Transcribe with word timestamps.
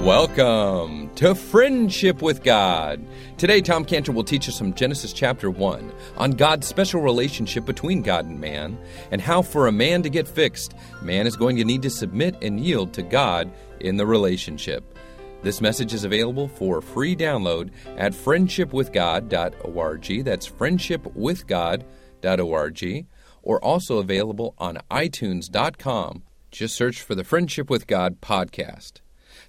Welcome 0.00 1.14
to 1.16 1.34
Friendship 1.34 2.22
with 2.22 2.42
God. 2.42 3.04
Today, 3.36 3.60
Tom 3.60 3.84
Cantor 3.84 4.12
will 4.12 4.24
teach 4.24 4.48
us 4.48 4.56
from 4.56 4.72
Genesis 4.72 5.12
chapter 5.12 5.50
1 5.50 5.92
on 6.16 6.30
God's 6.30 6.66
special 6.66 7.02
relationship 7.02 7.66
between 7.66 8.00
God 8.00 8.24
and 8.24 8.40
man, 8.40 8.78
and 9.10 9.20
how 9.20 9.42
for 9.42 9.66
a 9.66 9.72
man 9.72 10.02
to 10.02 10.08
get 10.08 10.26
fixed, 10.26 10.74
man 11.02 11.26
is 11.26 11.36
going 11.36 11.56
to 11.56 11.66
need 11.66 11.82
to 11.82 11.90
submit 11.90 12.34
and 12.40 12.58
yield 12.58 12.94
to 12.94 13.02
God 13.02 13.52
in 13.80 13.98
the 13.98 14.06
relationship. 14.06 14.98
This 15.42 15.60
message 15.60 15.92
is 15.92 16.04
available 16.04 16.48
for 16.48 16.80
free 16.80 17.14
download 17.14 17.68
at 17.98 18.14
friendshipwithgod.org. 18.14 20.24
That's 20.24 20.48
friendshipwithgod.org, 20.48 23.06
or 23.42 23.62
also 23.62 23.98
available 23.98 24.54
on 24.56 24.78
iTunes.com. 24.90 26.22
Just 26.50 26.74
search 26.74 27.02
for 27.02 27.14
the 27.14 27.22
Friendship 27.22 27.68
with 27.68 27.86
God 27.86 28.22
podcast. 28.22 29.02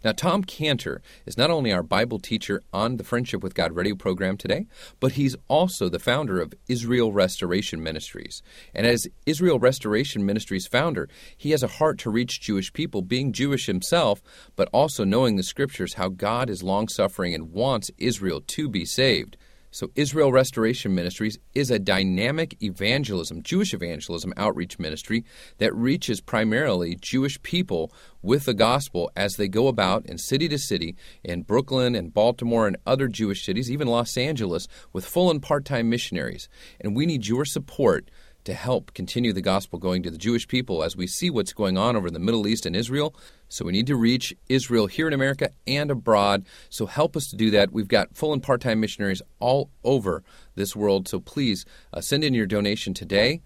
Now, 0.03 0.11
Tom 0.11 0.43
Cantor 0.43 1.01
is 1.25 1.37
not 1.37 1.51
only 1.51 1.71
our 1.71 1.83
Bible 1.83 2.19
teacher 2.19 2.61
on 2.73 2.97
the 2.97 3.03
Friendship 3.03 3.43
with 3.43 3.53
God 3.53 3.75
radio 3.75 3.95
program 3.95 4.35
today, 4.37 4.65
but 4.99 5.13
he's 5.13 5.35
also 5.47 5.89
the 5.89 5.99
founder 5.99 6.41
of 6.41 6.53
Israel 6.67 7.13
Restoration 7.13 7.83
Ministries. 7.83 8.41
And 8.73 8.87
as 8.87 9.07
Israel 9.25 9.59
Restoration 9.59 10.25
Ministries 10.25 10.67
founder, 10.67 11.07
he 11.37 11.51
has 11.51 11.61
a 11.61 11.67
heart 11.67 11.99
to 11.99 12.09
reach 12.09 12.41
Jewish 12.41 12.73
people, 12.73 13.01
being 13.01 13.31
Jewish 13.31 13.67
himself, 13.67 14.21
but 14.55 14.69
also 14.73 15.03
knowing 15.03 15.35
the 15.35 15.43
scriptures 15.43 15.93
how 15.93 16.09
God 16.09 16.49
is 16.49 16.63
long 16.63 16.87
suffering 16.87 17.35
and 17.35 17.51
wants 17.51 17.91
Israel 17.97 18.41
to 18.41 18.69
be 18.69 18.85
saved. 18.85 19.37
So, 19.73 19.89
Israel 19.95 20.33
Restoration 20.33 20.93
Ministries 20.93 21.39
is 21.55 21.71
a 21.71 21.79
dynamic 21.79 22.61
evangelism, 22.61 23.41
Jewish 23.41 23.73
evangelism 23.73 24.33
outreach 24.35 24.77
ministry 24.77 25.23
that 25.59 25.73
reaches 25.73 26.19
primarily 26.19 26.97
Jewish 26.97 27.41
people 27.41 27.93
with 28.21 28.43
the 28.43 28.53
gospel 28.53 29.09
as 29.15 29.35
they 29.35 29.47
go 29.47 29.69
about 29.69 30.05
in 30.05 30.17
city 30.17 30.49
to 30.49 30.57
city 30.57 30.97
in 31.23 31.43
Brooklyn 31.43 31.95
and 31.95 32.13
Baltimore 32.13 32.67
and 32.67 32.75
other 32.85 33.07
Jewish 33.07 33.45
cities, 33.45 33.71
even 33.71 33.87
Los 33.87 34.17
Angeles, 34.17 34.67
with 34.91 35.05
full 35.05 35.31
and 35.31 35.41
part 35.41 35.63
time 35.63 35.89
missionaries. 35.89 36.49
And 36.81 36.93
we 36.93 37.05
need 37.05 37.27
your 37.27 37.45
support 37.45 38.11
to 38.43 38.53
help 38.53 38.93
continue 38.93 39.33
the 39.33 39.41
gospel 39.41 39.79
going 39.79 40.03
to 40.03 40.11
the 40.11 40.17
Jewish 40.17 40.47
people 40.47 40.83
as 40.83 40.95
we 40.95 41.07
see 41.07 41.29
what's 41.29 41.53
going 41.53 41.77
on 41.77 41.95
over 41.95 42.07
in 42.07 42.13
the 42.13 42.19
Middle 42.19 42.47
East 42.47 42.65
and 42.65 42.75
Israel. 42.75 43.15
So 43.49 43.65
we 43.65 43.71
need 43.71 43.87
to 43.87 43.95
reach 43.95 44.33
Israel 44.49 44.87
here 44.87 45.07
in 45.07 45.13
America 45.13 45.51
and 45.67 45.91
abroad. 45.91 46.45
So 46.69 46.85
help 46.85 47.15
us 47.15 47.27
to 47.29 47.35
do 47.35 47.51
that. 47.51 47.71
We've 47.71 47.87
got 47.87 48.15
full 48.15 48.33
and 48.33 48.41
part 48.41 48.61
time 48.61 48.79
missionaries 48.79 49.21
all 49.39 49.69
over 49.83 50.23
this 50.55 50.75
world. 50.75 51.07
So 51.07 51.19
please 51.19 51.65
uh, 51.93 52.01
send 52.01 52.23
in 52.23 52.33
your 52.33 52.47
donation 52.47 52.93
today. 52.93 53.41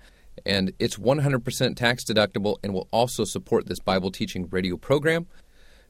And 0.46 0.74
it's 0.80 0.98
100% 0.98 1.76
tax 1.76 2.04
deductible 2.04 2.58
and 2.64 2.74
will 2.74 2.88
also 2.92 3.24
support 3.24 3.68
this 3.68 3.80
Bible 3.80 4.12
teaching 4.12 4.50
radio 4.50 4.78
program. 4.78 5.28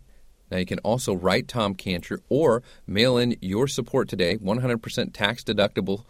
Now, 0.50 0.59
you 0.59 0.67
can 0.67 0.78
also 0.78 1.12
write 1.12 1.48
Tom 1.48 1.75
Cantor 1.75 2.20
or 2.28 2.62
mail 2.87 3.19
in 3.19 3.34
your 3.41 3.67
support 3.67 4.09
today, 4.09 4.37
100% 4.37 5.12
tax 5.12 5.43
deductible 5.43 6.04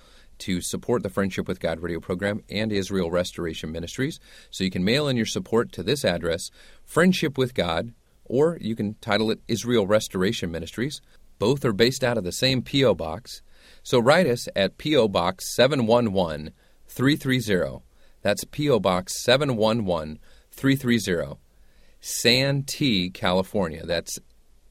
to 0.44 0.60
support 0.60 1.03
the 1.03 1.09
Friendship 1.09 1.49
with 1.49 1.59
God 1.59 1.81
radio 1.81 2.00
program 2.00 2.43
and 2.50 2.71
Israel 2.71 3.10
Restoration 3.10 3.72
Ministries. 3.72 4.21
So 4.50 4.62
you 4.62 4.71
can 4.71 4.84
mail 4.84 5.09
in 5.09 5.16
your 5.16 5.25
support 5.25 5.72
to 5.72 5.82
this 5.82 6.05
address, 6.05 6.50
Friendship 6.84 7.38
with 7.38 7.55
God, 7.55 7.94
or 8.27 8.59
you 8.60 8.77
can 8.77 8.94
title 9.00 9.31
it 9.31 9.41
Israel 9.49 9.87
Restoration 9.87 10.50
Ministries. 10.50 11.00
Both 11.38 11.65
are 11.65 11.72
based 11.72 12.05
out 12.05 12.19
of 12.19 12.25
the 12.25 12.32
same 12.32 12.60
P.O. 12.60 12.94
Box. 12.94 13.41
So 13.82 13.99
write 13.99 14.27
us 14.27 14.47
at 14.55 14.77
P.O. 14.77 15.09
Box 15.09 15.56
711 15.56 16.53
330. 16.88 17.82
That's 18.21 18.44
P.O. 18.44 18.81
Box 18.81 19.25
711 19.25 20.19
330. 20.50 21.38
Santee, 22.03 23.09
California. 23.09 23.87
That's 23.87 24.19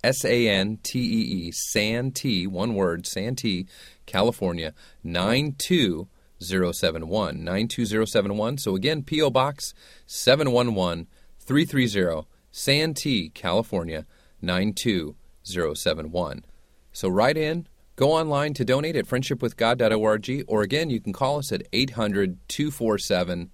S 0.04 0.26
A 0.26 0.50
N 0.50 0.78
T 0.84 1.00
E 1.00 1.48
E, 1.48 1.52
Santee, 1.52 2.46
one 2.46 2.76
word, 2.76 3.08
Santee, 3.08 3.68
California, 4.06 4.74
92071. 5.04 7.44
92071. 7.44 8.58
So 8.58 8.76
again, 8.76 9.04
P.O. 9.04 9.30
Box 9.30 9.74
711 10.06 11.08
330, 11.40 12.28
Santee, 12.52 13.30
California, 13.30 14.06
92071. 14.42 16.46
So 16.92 17.08
write 17.10 17.38
in, 17.38 17.68
go 17.96 18.12
online 18.12 18.54
to 18.54 18.64
donate 18.64 18.96
at 18.96 19.08
friendshipwithgod.org, 19.08 20.46
or 20.48 20.62
again, 20.62 20.90
you 20.90 21.02
can 21.02 21.14
call 21.14 21.40
us 21.40 21.52
at 21.52 21.64
800 21.74 22.38
247 22.48 23.50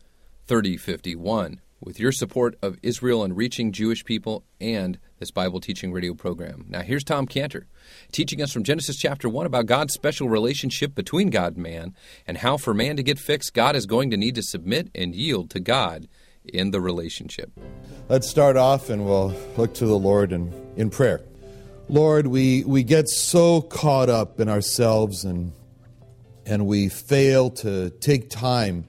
3051 0.48 1.62
with 1.82 2.00
your 2.00 2.12
support 2.12 2.58
of 2.62 2.78
Israel 2.82 3.24
and 3.24 3.38
reaching 3.38 3.72
Jewish 3.72 4.04
people 4.04 4.44
and 4.60 5.00
this 5.20 5.32
Bible 5.32 5.60
teaching 5.60 5.92
radio 5.92 6.14
program. 6.14 6.66
Now, 6.70 6.82
here's 6.82 7.04
Tom 7.04 7.28
Cantor 7.28 7.68
teaching 8.12 8.42
us 8.42 8.52
from 8.52 8.64
Genesis 8.64 8.98
chapter 8.98 9.28
1 9.28 9.46
about 9.46 9.66
God's 9.66 9.94
special 9.94 10.30
relationship 10.30 10.96
between 10.96 11.30
God 11.30 11.56
and 11.56 11.64
man, 11.64 11.96
and 12.26 12.38
how 12.38 12.58
for 12.58 12.74
man 12.74 12.96
to 12.96 13.04
get 13.04 13.20
fixed, 13.20 13.54
God 13.54 13.76
is 13.76 13.86
going 13.86 14.10
to 14.12 14.18
need 14.18 14.36
to 14.36 14.42
submit 14.42 14.90
and 14.96 15.14
yield 15.14 15.50
to 15.52 15.60
God 15.60 16.08
in 16.46 16.72
the 16.72 16.80
relationship. 16.80 17.52
Let's 18.08 18.30
start 18.30 18.56
off 18.56 18.90
and 18.90 19.06
we'll 19.06 19.36
look 19.58 19.74
to 19.76 19.86
the 19.86 19.98
Lord 19.98 20.32
in, 20.32 20.54
in 20.78 20.90
prayer. 20.90 21.22
Lord, 21.90 22.28
we, 22.28 22.64
we 22.64 22.84
get 22.84 23.10
so 23.10 23.62
caught 23.62 24.10
up 24.10 24.40
in 24.40 24.48
ourselves 24.48 25.26
and, 25.26 25.52
and 26.46 26.66
we 26.66 26.88
fail 26.88 27.50
to 27.50 27.90
take 27.90 28.30
time 28.30 28.86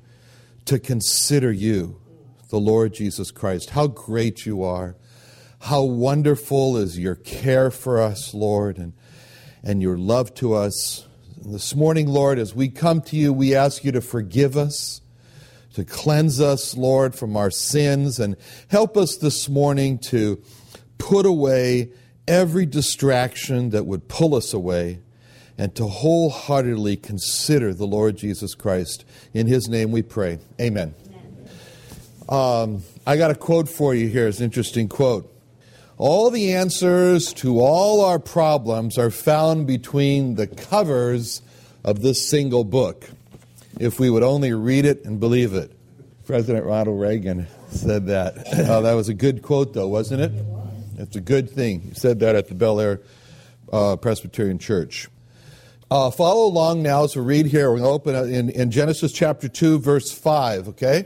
to 0.66 0.78
consider 0.78 1.50
you 1.50 2.00
the 2.50 2.60
Lord 2.60 2.94
Jesus 2.94 3.30
Christ. 3.30 3.70
How 3.70 3.88
great 3.88 4.46
you 4.46 4.62
are. 4.62 4.96
How 5.60 5.82
wonderful 5.82 6.78
is 6.78 6.98
your 6.98 7.16
care 7.16 7.70
for 7.70 8.00
us, 8.00 8.32
Lord, 8.32 8.78
and, 8.78 8.94
and 9.62 9.82
your 9.82 9.98
love 9.98 10.32
to 10.36 10.54
us. 10.54 11.06
And 11.44 11.54
this 11.54 11.74
morning, 11.76 12.08
Lord, 12.08 12.38
as 12.38 12.54
we 12.54 12.70
come 12.70 13.02
to 13.02 13.16
you, 13.16 13.30
we 13.30 13.54
ask 13.54 13.84
you 13.84 13.92
to 13.92 14.00
forgive 14.00 14.56
us, 14.56 15.02
to 15.74 15.84
cleanse 15.84 16.40
us, 16.40 16.76
Lord, 16.78 17.14
from 17.14 17.36
our 17.36 17.50
sins, 17.50 18.18
and 18.18 18.36
help 18.68 18.96
us 18.96 19.18
this 19.18 19.50
morning 19.50 19.98
to 19.98 20.42
put 20.96 21.26
away 21.26 21.92
every 22.26 22.64
distraction 22.64 23.68
that 23.70 23.84
would 23.84 24.08
pull 24.08 24.34
us 24.34 24.54
away 24.54 25.00
and 25.58 25.74
to 25.74 25.86
wholeheartedly 25.86 26.96
consider 26.96 27.74
the 27.74 27.86
Lord 27.86 28.16
Jesus 28.16 28.54
Christ. 28.54 29.04
In 29.34 29.46
his 29.46 29.68
name 29.68 29.92
we 29.92 30.00
pray. 30.00 30.38
Amen. 30.58 30.94
Um, 32.30 32.82
I 33.06 33.18
got 33.18 33.30
a 33.30 33.34
quote 33.34 33.68
for 33.68 33.94
you 33.94 34.08
here. 34.08 34.26
It's 34.26 34.38
an 34.38 34.44
interesting 34.44 34.88
quote. 34.88 35.29
All 36.00 36.30
the 36.30 36.54
answers 36.54 37.34
to 37.34 37.60
all 37.60 38.02
our 38.02 38.18
problems 38.18 38.96
are 38.96 39.10
found 39.10 39.66
between 39.66 40.36
the 40.36 40.46
covers 40.46 41.42
of 41.84 42.00
this 42.00 42.26
single 42.26 42.64
book. 42.64 43.10
If 43.78 44.00
we 44.00 44.08
would 44.08 44.22
only 44.22 44.54
read 44.54 44.86
it 44.86 45.04
and 45.04 45.20
believe 45.20 45.52
it. 45.52 45.70
President 46.26 46.64
Ronald 46.64 46.98
Reagan 46.98 47.48
said 47.68 48.06
that. 48.06 48.32
oh, 48.70 48.80
that 48.80 48.94
was 48.94 49.10
a 49.10 49.14
good 49.14 49.42
quote, 49.42 49.74
though, 49.74 49.88
wasn't 49.88 50.22
it? 50.22 50.32
It's 50.96 51.16
a 51.16 51.20
good 51.20 51.50
thing. 51.50 51.82
He 51.82 51.92
said 51.92 52.20
that 52.20 52.34
at 52.34 52.48
the 52.48 52.54
Bel 52.54 52.80
Air 52.80 53.02
uh, 53.70 53.96
Presbyterian 53.96 54.58
Church. 54.58 55.06
Uh, 55.90 56.10
follow 56.10 56.46
along 56.46 56.82
now 56.82 57.04
as 57.04 57.14
we 57.14 57.20
read 57.20 57.44
here. 57.44 57.70
We're 57.70 57.80
going 57.80 58.02
to 58.02 58.10
open 58.10 58.32
in, 58.32 58.48
in 58.48 58.70
Genesis 58.70 59.12
chapter 59.12 59.50
2, 59.50 59.80
verse 59.80 60.10
5, 60.10 60.68
okay? 60.68 61.04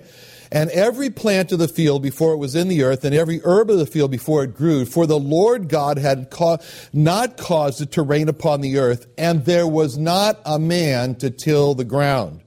And 0.55 0.71
every 0.71 1.11
plant 1.11 1.51
of 1.51 1.59
the 1.59 1.67
field 1.67 2.01
before 2.01 2.33
it 2.33 2.37
was 2.37 2.55
in 2.55 2.69
the 2.69 2.85
earth, 2.85 3.05
and 3.05 3.12
every 3.12 3.41
herb 3.43 3.71
of 3.71 3.79
the 3.79 3.87
field 3.87 4.12
before 4.12 4.45
it 4.45 4.55
grew, 4.55 4.85
for 4.85 5.05
the 5.05 5.19
Lord 5.19 5.69
God 5.69 5.99
had 5.99 6.31
ca- 6.31 6.59
not 6.93 7.37
caused 7.37 7.81
it 7.81 7.91
to 7.93 8.03
rain 8.03 8.29
upon 8.29 8.61
the 8.61 8.79
earth, 8.79 9.09
and 9.19 9.45
there 9.45 9.67
was 9.67 9.99
not 9.99 10.41
a 10.47 10.61
man 10.61 11.17
to 11.17 11.29
till 11.29 11.75
the 11.75 11.85
ground. 11.85 12.41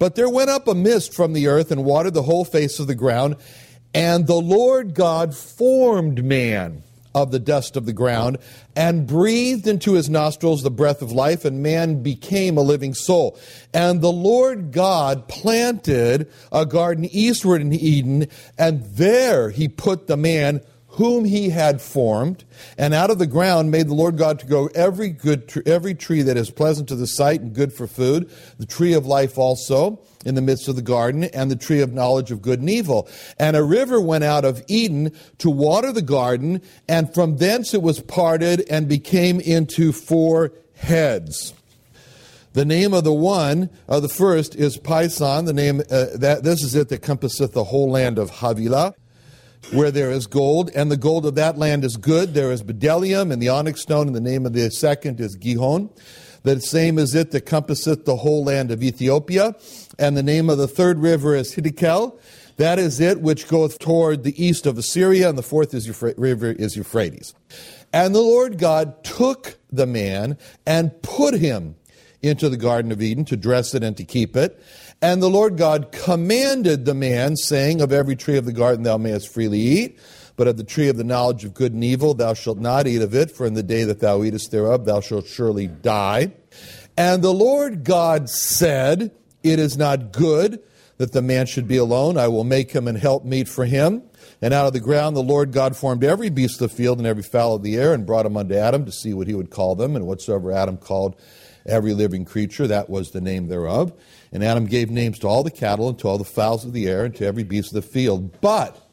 But 0.00 0.16
there 0.16 0.28
went 0.28 0.50
up 0.50 0.66
a 0.66 0.74
mist 0.74 1.14
from 1.14 1.32
the 1.32 1.46
earth 1.46 1.70
and 1.70 1.84
watered 1.84 2.14
the 2.14 2.22
whole 2.22 2.44
face 2.44 2.80
of 2.80 2.88
the 2.88 2.96
ground, 2.96 3.36
and 3.94 4.26
the 4.26 4.34
Lord 4.34 4.92
God 4.92 5.32
formed 5.32 6.24
man 6.24 6.82
of 7.14 7.30
the 7.30 7.38
dust 7.38 7.76
of 7.76 7.86
the 7.86 7.92
ground 7.92 8.38
and 8.74 9.06
breathed 9.06 9.66
into 9.66 9.92
his 9.92 10.10
nostrils 10.10 10.62
the 10.62 10.70
breath 10.70 11.02
of 11.02 11.12
life, 11.12 11.44
and 11.44 11.62
man 11.62 12.02
became 12.02 12.56
a 12.56 12.62
living 12.62 12.94
soul. 12.94 13.38
And 13.72 14.00
the 14.00 14.12
Lord 14.12 14.72
God 14.72 15.28
planted 15.28 16.30
a 16.50 16.66
garden 16.66 17.04
eastward 17.04 17.60
in 17.60 17.72
Eden, 17.72 18.26
and 18.58 18.82
there 18.84 19.50
he 19.50 19.68
put 19.68 20.06
the 20.06 20.16
man 20.16 20.60
whom 20.88 21.24
he 21.24 21.50
had 21.50 21.80
formed, 21.80 22.44
and 22.78 22.94
out 22.94 23.10
of 23.10 23.18
the 23.18 23.26
ground 23.26 23.70
made 23.70 23.88
the 23.88 23.94
Lord 23.94 24.16
God 24.16 24.38
to 24.40 24.46
grow 24.46 24.68
every 24.74 25.08
good 25.08 25.48
tr- 25.48 25.60
every 25.66 25.94
tree 25.94 26.22
that 26.22 26.36
is 26.36 26.50
pleasant 26.50 26.88
to 26.88 26.94
the 26.94 27.06
sight 27.06 27.40
and 27.40 27.52
good 27.52 27.72
for 27.72 27.86
food, 27.86 28.30
the 28.58 28.66
tree 28.66 28.92
of 28.92 29.04
life 29.04 29.36
also 29.36 30.00
in 30.24 30.34
the 30.34 30.42
midst 30.42 30.68
of 30.68 30.76
the 30.76 30.82
garden, 30.82 31.24
and 31.24 31.50
the 31.50 31.56
tree 31.56 31.80
of 31.80 31.92
knowledge 31.92 32.30
of 32.30 32.42
good 32.42 32.60
and 32.60 32.70
evil. 32.70 33.08
And 33.38 33.56
a 33.56 33.62
river 33.62 34.00
went 34.00 34.24
out 34.24 34.44
of 34.44 34.62
Eden 34.68 35.12
to 35.38 35.50
water 35.50 35.92
the 35.92 36.02
garden, 36.02 36.62
and 36.88 37.12
from 37.12 37.36
thence 37.38 37.74
it 37.74 37.82
was 37.82 38.00
parted 38.00 38.64
and 38.70 38.88
became 38.88 39.40
into 39.40 39.92
four 39.92 40.52
heads. 40.76 41.54
The 42.52 42.64
name 42.64 42.94
of 42.94 43.02
the 43.02 43.12
one, 43.12 43.68
of 43.88 44.02
the 44.02 44.08
first, 44.08 44.54
is 44.54 44.78
Pison. 44.78 45.46
The 45.46 45.52
name 45.52 45.80
uh, 45.90 46.06
that 46.14 46.44
this 46.44 46.62
is 46.62 46.74
it 46.76 46.88
that 46.88 47.02
compasseth 47.02 47.52
the 47.52 47.64
whole 47.64 47.90
land 47.90 48.18
of 48.18 48.30
Havilah 48.30 48.94
where 49.72 49.90
there 49.90 50.10
is 50.10 50.26
gold, 50.26 50.70
and 50.74 50.90
the 50.90 50.96
gold 50.96 51.26
of 51.26 51.34
that 51.36 51.56
land 51.56 51.84
is 51.84 51.96
good. 51.96 52.34
There 52.34 52.52
is 52.52 52.62
bdellium 52.62 53.32
and 53.32 53.40
the 53.40 53.48
onyx 53.48 53.80
stone, 53.82 54.06
and 54.06 54.16
the 54.16 54.20
name 54.20 54.46
of 54.46 54.52
the 54.52 54.70
second 54.70 55.20
is 55.20 55.36
Gihon. 55.36 55.90
The 56.44 56.60
same 56.60 56.98
is 56.98 57.14
it 57.14 57.30
that 57.30 57.46
compasseth 57.46 58.04
the 58.04 58.16
whole 58.16 58.44
land 58.44 58.70
of 58.70 58.82
Ethiopia, 58.82 59.56
and 59.98 60.16
the 60.16 60.22
name 60.22 60.50
of 60.50 60.58
the 60.58 60.68
third 60.68 60.98
river 60.98 61.34
is 61.34 61.54
Hiddekel. 61.54 62.18
That 62.58 62.78
is 62.78 63.00
it 63.00 63.20
which 63.20 63.48
goeth 63.48 63.78
toward 63.78 64.22
the 64.22 64.44
east 64.44 64.66
of 64.66 64.78
Assyria, 64.78 65.30
and 65.30 65.38
the 65.38 65.42
fourth 65.42 65.74
is 65.74 65.88
Euphra- 65.88 66.14
river 66.16 66.52
is 66.52 66.76
Euphrates. 66.76 67.34
And 67.92 68.14
the 68.14 68.20
Lord 68.20 68.58
God 68.58 69.02
took 69.02 69.58
the 69.72 69.86
man 69.86 70.36
and 70.66 71.00
put 71.02 71.34
him 71.34 71.76
into 72.20 72.48
the 72.48 72.56
Garden 72.56 72.92
of 72.92 73.02
Eden 73.02 73.24
to 73.26 73.36
dress 73.36 73.74
it 73.74 73.82
and 73.82 73.96
to 73.96 74.04
keep 74.04 74.36
it. 74.36 74.62
And 75.00 75.22
the 75.22 75.30
Lord 75.30 75.56
God 75.56 75.92
commanded 75.92 76.84
the 76.84 76.94
man, 76.94 77.36
saying, 77.36 77.80
Of 77.80 77.92
every 77.92 78.16
tree 78.16 78.36
of 78.36 78.44
the 78.44 78.52
garden 78.52 78.84
thou 78.84 78.98
mayest 78.98 79.28
freely 79.28 79.60
eat, 79.60 79.98
but 80.36 80.48
of 80.48 80.56
the 80.56 80.64
tree 80.64 80.88
of 80.88 80.96
the 80.96 81.04
knowledge 81.04 81.44
of 81.44 81.54
good 81.54 81.72
and 81.72 81.84
evil 81.84 82.14
thou 82.14 82.34
shalt 82.34 82.58
not 82.58 82.86
eat 82.86 83.02
of 83.02 83.14
it, 83.14 83.30
for 83.30 83.46
in 83.46 83.54
the 83.54 83.62
day 83.62 83.84
that 83.84 84.00
thou 84.00 84.22
eatest 84.22 84.50
thereof 84.50 84.84
thou 84.84 85.00
shalt 85.00 85.26
surely 85.26 85.66
die. 85.66 86.32
And 86.96 87.22
the 87.22 87.32
Lord 87.32 87.84
God 87.84 88.28
said, 88.28 89.12
It 89.42 89.58
is 89.58 89.76
not 89.76 90.12
good 90.12 90.62
that 90.96 91.12
the 91.12 91.22
man 91.22 91.46
should 91.46 91.66
be 91.66 91.76
alone. 91.76 92.16
I 92.16 92.28
will 92.28 92.44
make 92.44 92.70
him 92.70 92.86
an 92.86 92.96
helpmeet 92.96 93.48
for 93.48 93.64
him. 93.64 94.02
And 94.40 94.54
out 94.54 94.66
of 94.66 94.72
the 94.72 94.80
ground 94.80 95.16
the 95.16 95.22
Lord 95.22 95.52
God 95.52 95.76
formed 95.76 96.04
every 96.04 96.30
beast 96.30 96.60
of 96.60 96.70
the 96.70 96.76
field 96.76 96.98
and 96.98 97.06
every 97.06 97.22
fowl 97.22 97.54
of 97.56 97.62
the 97.62 97.76
air, 97.76 97.92
and 97.92 98.06
brought 98.06 98.24
them 98.24 98.36
unto 98.36 98.54
Adam 98.54 98.84
to 98.84 98.92
see 98.92 99.14
what 99.14 99.26
he 99.26 99.34
would 99.34 99.50
call 99.50 99.74
them. 99.74 99.96
And 99.96 100.06
whatsoever 100.06 100.52
Adam 100.52 100.76
called 100.76 101.20
every 101.66 101.94
living 101.94 102.24
creature, 102.24 102.66
that 102.66 102.90
was 102.90 103.10
the 103.10 103.20
name 103.20 103.48
thereof. 103.48 103.92
And 104.32 104.44
Adam 104.44 104.66
gave 104.66 104.90
names 104.90 105.18
to 105.20 105.28
all 105.28 105.42
the 105.42 105.50
cattle 105.50 105.88
and 105.88 105.98
to 106.00 106.08
all 106.08 106.18
the 106.18 106.24
fowls 106.24 106.64
of 106.64 106.72
the 106.72 106.88
air 106.88 107.04
and 107.04 107.14
to 107.16 107.26
every 107.26 107.44
beast 107.44 107.74
of 107.74 107.82
the 107.82 107.88
field. 107.88 108.40
But 108.40 108.83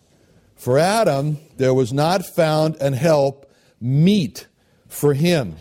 for 0.61 0.77
Adam 0.77 1.39
there 1.57 1.73
was 1.73 1.91
not 1.91 2.23
found 2.23 2.75
an 2.75 2.93
help 2.93 3.51
meet 3.81 4.45
for 4.87 5.15
him. 5.15 5.55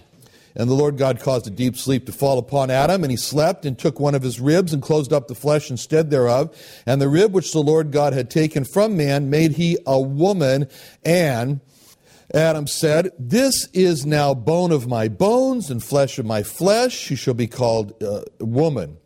And 0.54 0.68
the 0.68 0.74
Lord 0.74 0.98
God 0.98 1.20
caused 1.20 1.46
a 1.46 1.50
deep 1.50 1.78
sleep 1.78 2.04
to 2.04 2.12
fall 2.12 2.38
upon 2.38 2.70
Adam, 2.70 3.02
and 3.02 3.10
he 3.10 3.16
slept 3.16 3.64
and 3.64 3.78
took 3.78 3.98
one 3.98 4.14
of 4.14 4.20
his 4.20 4.40
ribs 4.40 4.74
and 4.74 4.82
closed 4.82 5.10
up 5.10 5.26
the 5.26 5.34
flesh 5.34 5.70
instead 5.70 6.10
thereof. 6.10 6.54
And 6.84 7.00
the 7.00 7.08
rib 7.08 7.32
which 7.32 7.50
the 7.52 7.62
Lord 7.62 7.92
God 7.92 8.12
had 8.12 8.28
taken 8.28 8.66
from 8.66 8.94
man 8.94 9.30
made 9.30 9.52
he 9.52 9.78
a 9.86 9.98
woman, 9.98 10.68
and 11.02 11.60
Adam 12.34 12.66
said, 12.66 13.10
This 13.18 13.68
is 13.72 14.04
now 14.04 14.34
bone 14.34 14.70
of 14.70 14.86
my 14.86 15.08
bones 15.08 15.70
and 15.70 15.82
flesh 15.82 16.18
of 16.18 16.26
my 16.26 16.42
flesh. 16.42 16.92
She 16.94 17.16
shall 17.16 17.32
be 17.32 17.46
called 17.46 18.02
uh, 18.02 18.24
woman 18.38 18.98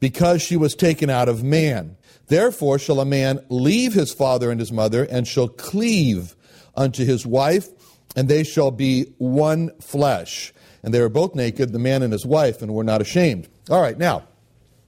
because 0.00 0.42
she 0.42 0.56
was 0.56 0.74
taken 0.74 1.08
out 1.08 1.28
of 1.28 1.44
man. 1.44 1.96
Therefore 2.28 2.78
shall 2.78 3.00
a 3.00 3.04
man 3.04 3.40
leave 3.48 3.94
his 3.94 4.12
father 4.12 4.50
and 4.50 4.60
his 4.60 4.72
mother, 4.72 5.04
and 5.04 5.26
shall 5.26 5.48
cleave 5.48 6.34
unto 6.74 7.04
his 7.04 7.26
wife, 7.26 7.68
and 8.14 8.28
they 8.28 8.44
shall 8.44 8.70
be 8.70 9.12
one 9.18 9.70
flesh. 9.80 10.52
And 10.82 10.92
they 10.92 11.00
were 11.00 11.08
both 11.08 11.34
naked, 11.34 11.72
the 11.72 11.78
man 11.78 12.02
and 12.02 12.12
his 12.12 12.26
wife, 12.26 12.62
and 12.62 12.74
were 12.74 12.84
not 12.84 13.00
ashamed. 13.00 13.48
All 13.70 13.80
right, 13.80 13.98
now, 13.98 14.24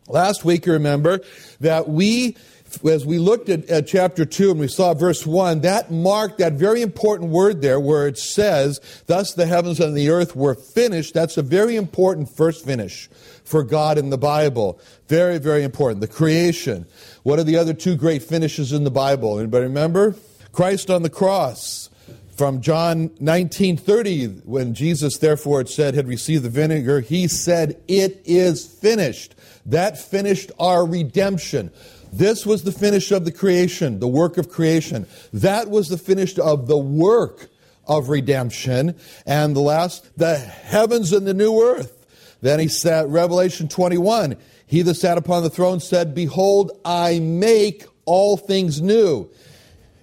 last 0.07 0.45
week 0.45 0.67
you 0.67 0.73
remember 0.73 1.21
that 1.61 1.89
we 1.89 2.37
as 2.85 3.07
we 3.07 3.19
looked 3.19 3.49
at, 3.49 3.69
at, 3.69 3.87
chapter 3.87 4.25
2 4.25 4.51
and 4.53 4.61
we 4.61 4.69
saw 4.69 4.95
verse 4.95 5.27
1, 5.27 5.61
that 5.63 5.91
marked 5.91 6.39
that 6.39 6.55
very 6.55 6.83
important 6.83 7.31
word 7.31 7.63
there 7.63 7.81
where 7.81 8.07
it 8.07 8.19
says, 8.19 8.81
Thus 9.07 9.33
the 9.35 9.47
heavens 9.47 9.81
and 9.81 9.97
the 9.97 10.11
earth 10.11 10.37
were 10.37 10.55
finished. 10.55 11.15
That's 11.15 11.37
a 11.37 11.43
very 11.43 11.77
important 11.77 12.29
first 12.29 12.65
finish 12.65 13.09
for 13.45 13.63
God 13.63 13.99
in 13.99 14.11
the 14.11 14.19
Bible. 14.19 14.79
Very, 15.09 15.39
very 15.39 15.63
important. 15.63 16.01
The 16.01 16.09
creation. 16.09 16.87
What 17.23 17.39
are 17.39 17.45
the 17.45 17.57
other 17.57 17.75
two 17.75 17.97
great 17.97 18.23
finishes 18.23 18.73
in 18.73 18.85
the 18.85 18.91
Bible? 18.91 19.39
Anybody 19.39 19.65
remember? 19.65 20.15
Christ 20.53 20.91
on 20.91 21.03
the 21.03 21.11
cross. 21.11 21.89
From 22.37 22.61
John 22.61 23.09
19:30, 23.21 24.43
when 24.45 24.73
Jesus 24.73 25.19
therefore 25.19 25.61
it 25.61 25.69
said 25.69 25.97
had 25.97 26.07
received 26.07 26.45
the 26.45 26.49
vinegar, 26.49 27.01
he 27.01 27.27
said, 27.27 27.77
"It 27.89 28.21
is 28.25 28.65
finished." 28.65 29.35
That 29.67 29.99
finished 29.99 30.53
our 30.59 30.87
redemption. 30.87 31.71
This 32.13 32.47
was 32.47 32.63
the 32.63 32.73
finish 32.73 33.11
of 33.13 33.25
the 33.25 33.33
creation, 33.33 34.01
the 34.01 34.09
work 34.09 34.39
of 34.39 34.49
creation. 34.49 35.07
That 35.33 35.69
was 35.69 35.89
the 35.89 35.99
finish 35.99 36.39
of 36.39 36.67
the 36.67 36.79
work 36.79 37.49
of 37.87 38.09
redemption. 38.09 38.97
And 39.27 39.55
the 39.57 39.61
last, 39.61 40.17
the 40.17 40.37
heavens 40.37 41.13
and 41.13 41.27
the 41.27 41.35
new 41.35 41.63
earth. 41.63 42.07
Then 42.41 42.61
he 42.61 42.69
said, 42.69 43.13
Revelation 43.13 43.69
21, 43.69 44.37
he 44.67 44.83
that 44.83 44.95
sat 44.95 45.19
upon 45.19 45.43
the 45.43 45.51
throne 45.51 45.81
said, 45.81 46.15
Behold, 46.15 46.71
I 46.85 47.19
make 47.19 47.85
all 48.05 48.37
things 48.37 48.81
new. 48.81 49.29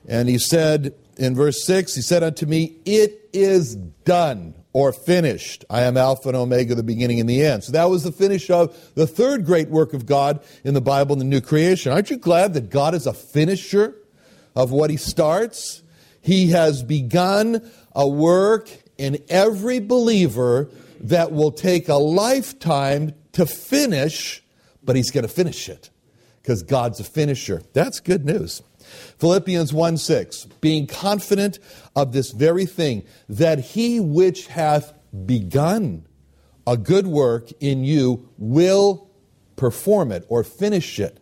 And 0.07 0.27
he 0.27 0.37
said 0.37 0.93
in 1.17 1.35
verse 1.35 1.65
6, 1.65 1.95
he 1.95 2.01
said 2.01 2.23
unto 2.23 2.45
me, 2.45 2.77
It 2.85 3.29
is 3.31 3.75
done 3.75 4.53
or 4.75 4.91
finished. 4.91 5.63
I 5.69 5.83
am 5.83 5.95
Alpha 5.95 6.27
and 6.27 6.37
Omega, 6.37 6.75
the 6.75 6.83
beginning 6.83 7.21
and 7.21 7.29
the 7.29 7.45
end. 7.45 7.63
So 7.63 7.71
that 7.71 7.89
was 7.89 8.03
the 8.03 8.11
finish 8.11 8.49
of 8.49 8.77
the 8.95 9.07
third 9.07 9.45
great 9.45 9.69
work 9.69 9.93
of 9.93 10.05
God 10.05 10.43
in 10.65 10.73
the 10.73 10.81
Bible, 10.81 11.13
in 11.13 11.19
the 11.19 11.25
new 11.25 11.39
creation. 11.39 11.93
Aren't 11.93 12.09
you 12.09 12.17
glad 12.17 12.53
that 12.55 12.69
God 12.69 12.93
is 12.93 13.07
a 13.07 13.13
finisher 13.13 13.95
of 14.53 14.71
what 14.71 14.89
he 14.89 14.97
starts? 14.97 15.81
He 16.21 16.49
has 16.49 16.83
begun 16.83 17.71
a 17.95 18.05
work 18.05 18.69
in 18.97 19.23
every 19.29 19.79
believer 19.79 20.69
that 20.99 21.31
will 21.31 21.51
take 21.51 21.87
a 21.87 21.95
lifetime 21.95 23.13
to 23.31 23.45
finish 23.45 24.43
but 24.85 24.95
he's 24.95 25.11
going 25.11 25.23
to 25.23 25.33
finish 25.33 25.67
it 25.67 25.89
because 26.41 26.63
God's 26.63 26.99
a 26.99 27.03
finisher. 27.03 27.61
That's 27.73 27.99
good 27.99 28.23
news. 28.23 28.61
Philippians 29.17 29.73
1 29.73 29.97
6, 29.97 30.45
being 30.61 30.87
confident 30.87 31.59
of 31.95 32.11
this 32.11 32.31
very 32.31 32.65
thing, 32.65 33.03
that 33.29 33.59
he 33.59 33.99
which 33.99 34.47
hath 34.47 34.93
begun 35.25 36.05
a 36.67 36.77
good 36.77 37.07
work 37.07 37.51
in 37.59 37.83
you 37.83 38.27
will 38.37 39.09
perform 39.55 40.11
it 40.11 40.25
or 40.27 40.43
finish 40.43 40.99
it 40.99 41.19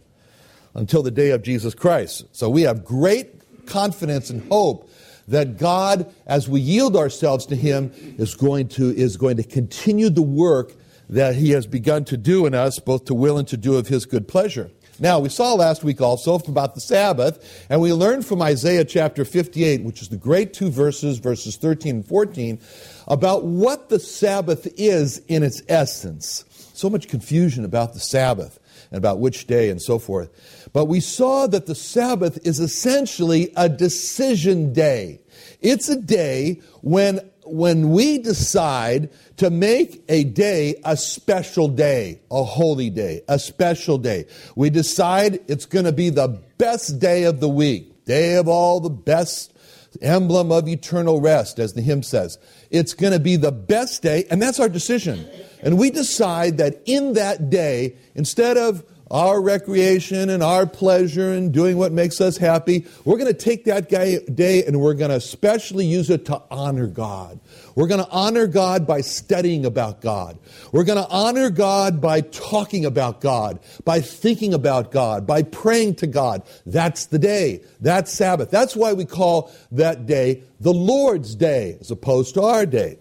until 0.74 1.04
the 1.04 1.12
day 1.12 1.32
of 1.32 1.44
Jesus 1.44 1.76
Christ. 1.76 2.26
So 2.32 2.50
we 2.50 2.64
have 2.64 2.84
great 2.84 3.66
confidence 3.66 4.30
and 4.30 4.48
hope 4.50 4.90
that 5.28 5.58
God, 5.58 6.12
as 6.26 6.50
we 6.50 6.60
yield 6.60 6.96
ourselves 6.96 7.46
to 7.48 7.56
Him, 7.56 7.92
is 8.18 8.36
going 8.36 8.70
to, 8.70 8.90
is 8.90 9.18
going 9.18 9.38
to 9.38 9.44
continue 9.44 10.10
the 10.10 10.22
work 10.22 10.74
that 11.10 11.36
he 11.36 11.52
has 11.52 11.68
begun 11.68 12.06
to 12.06 12.18
do 12.18 12.46
in 12.46 12.54
us, 12.54 12.80
both 12.80 13.06
to 13.06 13.14
will 13.14 13.38
and 13.38 13.48
to 13.48 13.58
do 13.58 13.76
of 13.76 13.88
his 13.88 14.06
good 14.06 14.28
pleasure. 14.28 14.72
Now, 15.00 15.20
we 15.20 15.30
saw 15.30 15.54
last 15.54 15.84
week 15.84 16.02
also 16.02 16.36
about 16.36 16.76
the 16.76 16.82
Sabbath, 16.82 17.66
and 17.70 17.82
we 17.82 17.92
learned 17.94 18.26
from 18.26 18.42
Isaiah 18.42 18.86
chapter 18.86 19.26
58, 19.26 19.84
which 19.84 20.02
is 20.02 20.10
the 20.10 20.18
great 20.18 20.54
two 20.54 20.70
verses, 20.70 21.18
verses 21.18 21.58
13 21.58 21.96
and 21.96 22.06
14, 22.06 22.60
about 23.08 23.44
what 23.44 23.90
the 23.90 24.00
Sabbath 24.00 24.68
is 24.78 25.18
in 25.28 25.42
its 25.42 25.64
essence. 25.68 26.46
So 26.74 26.90
much 26.90 27.08
confusion 27.08 27.66
about 27.66 27.94
the 27.94 28.00
Sabbath 28.00 28.60
and 28.92 28.98
about 28.98 29.20
which 29.20 29.48
day 29.48 29.70
and 29.70 29.82
so 29.82 29.98
forth. 29.98 30.70
But 30.74 30.86
we 30.86 31.00
saw 31.00 31.48
that 31.48 31.66
the 31.66 31.76
Sabbath 31.76 32.46
is 32.46 32.60
essentially 32.60 33.52
a 33.56 33.70
decision 33.70 34.74
day. 34.74 35.22
It's 35.62 35.90
a 35.90 35.96
day 35.96 36.62
when 36.82 37.20
when 37.46 37.92
we 37.92 38.18
decide 38.18 39.10
to 39.38 39.50
make 39.50 40.04
a 40.10 40.24
day 40.24 40.76
a 40.84 40.96
special 40.98 41.68
day, 41.68 42.22
a 42.32 42.44
holy 42.44 42.90
day, 42.90 43.22
a 43.28 43.40
special 43.40 43.98
day, 43.98 44.26
we 44.56 44.70
decide 44.70 45.40
it's 45.48 45.66
going 45.66 45.86
to 45.86 45.92
be 45.92 46.10
the 46.10 46.42
best 46.58 47.00
day 47.00 47.24
of 47.24 47.40
the 47.40 47.50
week, 47.50 48.06
day 48.06 48.36
of 48.36 48.48
all 48.48 48.80
the 48.80 48.90
best, 48.90 49.54
emblem 50.02 50.52
of 50.52 50.68
eternal 50.68 51.22
rest, 51.22 51.60
as 51.60 51.74
the 51.74 51.82
hymn 51.82 52.04
says. 52.04 52.38
It's 52.72 52.94
going 52.94 53.14
to 53.14 53.20
be 53.20 53.36
the 53.36 53.52
best 53.52 54.02
day, 54.02 54.26
and 54.30 54.42
that's 54.42 54.60
our 54.60 54.70
decision. 54.70 55.28
And 55.62 55.78
we 55.78 55.90
decide 55.90 56.58
that 56.58 56.82
in 56.86 57.14
that 57.14 57.50
day, 57.50 57.96
instead 58.16 58.58
of 58.58 58.84
our 59.14 59.40
recreation 59.40 60.32
and 60.32 60.42
our 60.42 60.66
pleasure 60.66 61.32
and 61.32 61.54
doing 61.54 61.78
what 61.78 61.92
makes 61.92 62.20
us 62.20 62.36
happy. 62.36 62.86
We're 63.06 63.20
going 63.20 63.32
to 63.32 63.34
take 63.34 63.66
that 63.66 63.88
day 63.88 64.66
and 64.66 64.82
we're 64.82 64.96
going 64.96 65.12
to 65.12 65.16
especially 65.16 65.86
use 65.86 66.10
it 66.10 66.26
to 66.26 66.42
honor 66.50 66.88
God. 66.88 67.40
We're 67.76 67.88
going 67.88 68.04
to 68.04 68.10
honor 68.10 68.48
God 68.48 68.88
by 68.88 69.02
studying 69.02 69.66
about 69.68 70.02
God. 70.02 70.40
We're 70.72 70.84
going 70.84 71.04
to 71.04 71.10
honor 71.10 71.52
God 71.52 72.02
by 72.02 72.22
talking 72.22 72.86
about 72.86 73.22
God, 73.22 73.60
by 73.86 74.02
thinking 74.02 74.54
about 74.54 74.92
God, 74.92 75.28
by 75.28 75.44
praying 75.44 75.96
to 75.96 76.08
God. 76.08 76.42
That's 76.66 77.06
the 77.06 77.20
day. 77.20 77.64
That's 77.80 78.12
Sabbath. 78.12 78.50
That's 78.50 78.76
why 78.76 78.94
we 78.94 79.06
call 79.06 79.52
that 79.72 80.08
day 80.08 80.42
the 80.60 80.74
Lord's 80.74 81.36
Day 81.36 81.78
as 81.80 81.92
opposed 81.92 82.34
to 82.34 82.42
our 82.42 82.66
day. 82.66 82.98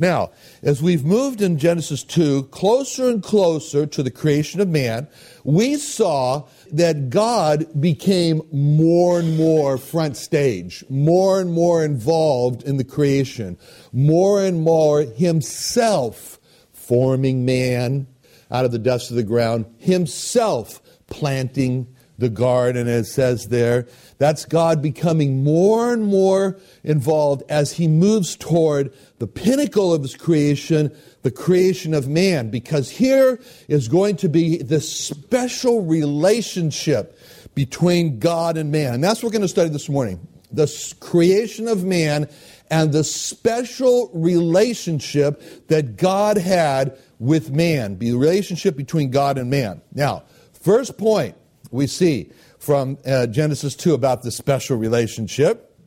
Now, 0.00 0.30
as 0.62 0.82
we've 0.82 1.04
moved 1.04 1.42
in 1.42 1.58
Genesis 1.58 2.02
2 2.04 2.44
closer 2.44 3.10
and 3.10 3.22
closer 3.22 3.84
to 3.84 4.02
the 4.02 4.10
creation 4.10 4.58
of 4.62 4.68
man, 4.68 5.08
we 5.44 5.76
saw 5.76 6.48
that 6.72 7.10
God 7.10 7.66
became 7.78 8.40
more 8.50 9.20
and 9.20 9.36
more 9.36 9.76
front 9.76 10.16
stage, 10.16 10.82
more 10.88 11.38
and 11.38 11.52
more 11.52 11.84
involved 11.84 12.62
in 12.62 12.78
the 12.78 12.84
creation, 12.84 13.58
more 13.92 14.42
and 14.42 14.62
more 14.62 15.02
himself 15.02 16.40
forming 16.72 17.44
man 17.44 18.06
out 18.50 18.64
of 18.64 18.72
the 18.72 18.78
dust 18.78 19.10
of 19.10 19.16
the 19.16 19.22
ground, 19.22 19.66
himself 19.76 20.80
planting 21.08 21.94
the 22.20 22.28
garden, 22.28 22.86
as 22.86 23.08
it 23.08 23.10
says 23.10 23.48
there. 23.48 23.86
That's 24.18 24.44
God 24.44 24.80
becoming 24.80 25.42
more 25.42 25.92
and 25.92 26.04
more 26.04 26.58
involved 26.84 27.42
as 27.48 27.72
he 27.72 27.88
moves 27.88 28.36
toward 28.36 28.92
the 29.20 29.26
pinnacle 29.26 29.92
of 29.92 30.00
his 30.00 30.16
creation, 30.16 30.90
the 31.22 31.30
creation 31.30 31.92
of 31.92 32.08
man, 32.08 32.48
because 32.48 32.88
here 32.88 33.38
is 33.68 33.86
going 33.86 34.16
to 34.16 34.30
be 34.30 34.56
this 34.56 34.90
special 34.90 35.82
relationship 35.82 37.18
between 37.54 38.18
God 38.18 38.56
and 38.56 38.72
man. 38.72 38.94
And 38.94 39.04
that's 39.04 39.22
what 39.22 39.28
we're 39.28 39.34
going 39.34 39.42
to 39.42 39.48
study 39.48 39.68
this 39.68 39.88
morning 39.88 40.26
the 40.52 40.94
creation 40.98 41.68
of 41.68 41.84
man 41.84 42.28
and 42.70 42.92
the 42.92 43.04
special 43.04 44.10
relationship 44.14 45.68
that 45.68 45.96
God 45.96 46.38
had 46.38 46.98
with 47.20 47.50
man, 47.50 47.98
the 47.98 48.14
relationship 48.14 48.74
between 48.74 49.10
God 49.10 49.38
and 49.38 49.50
man. 49.50 49.82
Now, 49.92 50.24
first 50.54 50.96
point 50.96 51.36
we 51.70 51.86
see 51.86 52.32
from 52.58 52.96
uh, 53.06 53.26
Genesis 53.26 53.76
2 53.76 53.92
about 53.92 54.22
the 54.22 54.30
special 54.30 54.76
relationship 54.76 55.78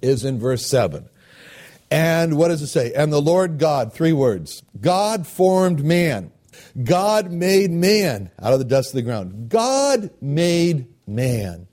is 0.00 0.24
in 0.24 0.38
verse 0.38 0.64
7. 0.64 1.08
And 1.90 2.36
what 2.36 2.48
does 2.48 2.62
it 2.62 2.66
say? 2.68 2.92
And 2.92 3.12
the 3.12 3.22
Lord 3.22 3.58
God, 3.58 3.92
three 3.92 4.12
words 4.12 4.62
God 4.80 5.26
formed 5.26 5.84
man. 5.84 6.32
God 6.82 7.30
made 7.30 7.70
man 7.70 8.30
out 8.40 8.52
of 8.52 8.58
the 8.58 8.64
dust 8.64 8.90
of 8.90 8.96
the 8.96 9.02
ground. 9.02 9.48
God 9.48 10.10
made 10.20 10.86
man. 11.06 11.68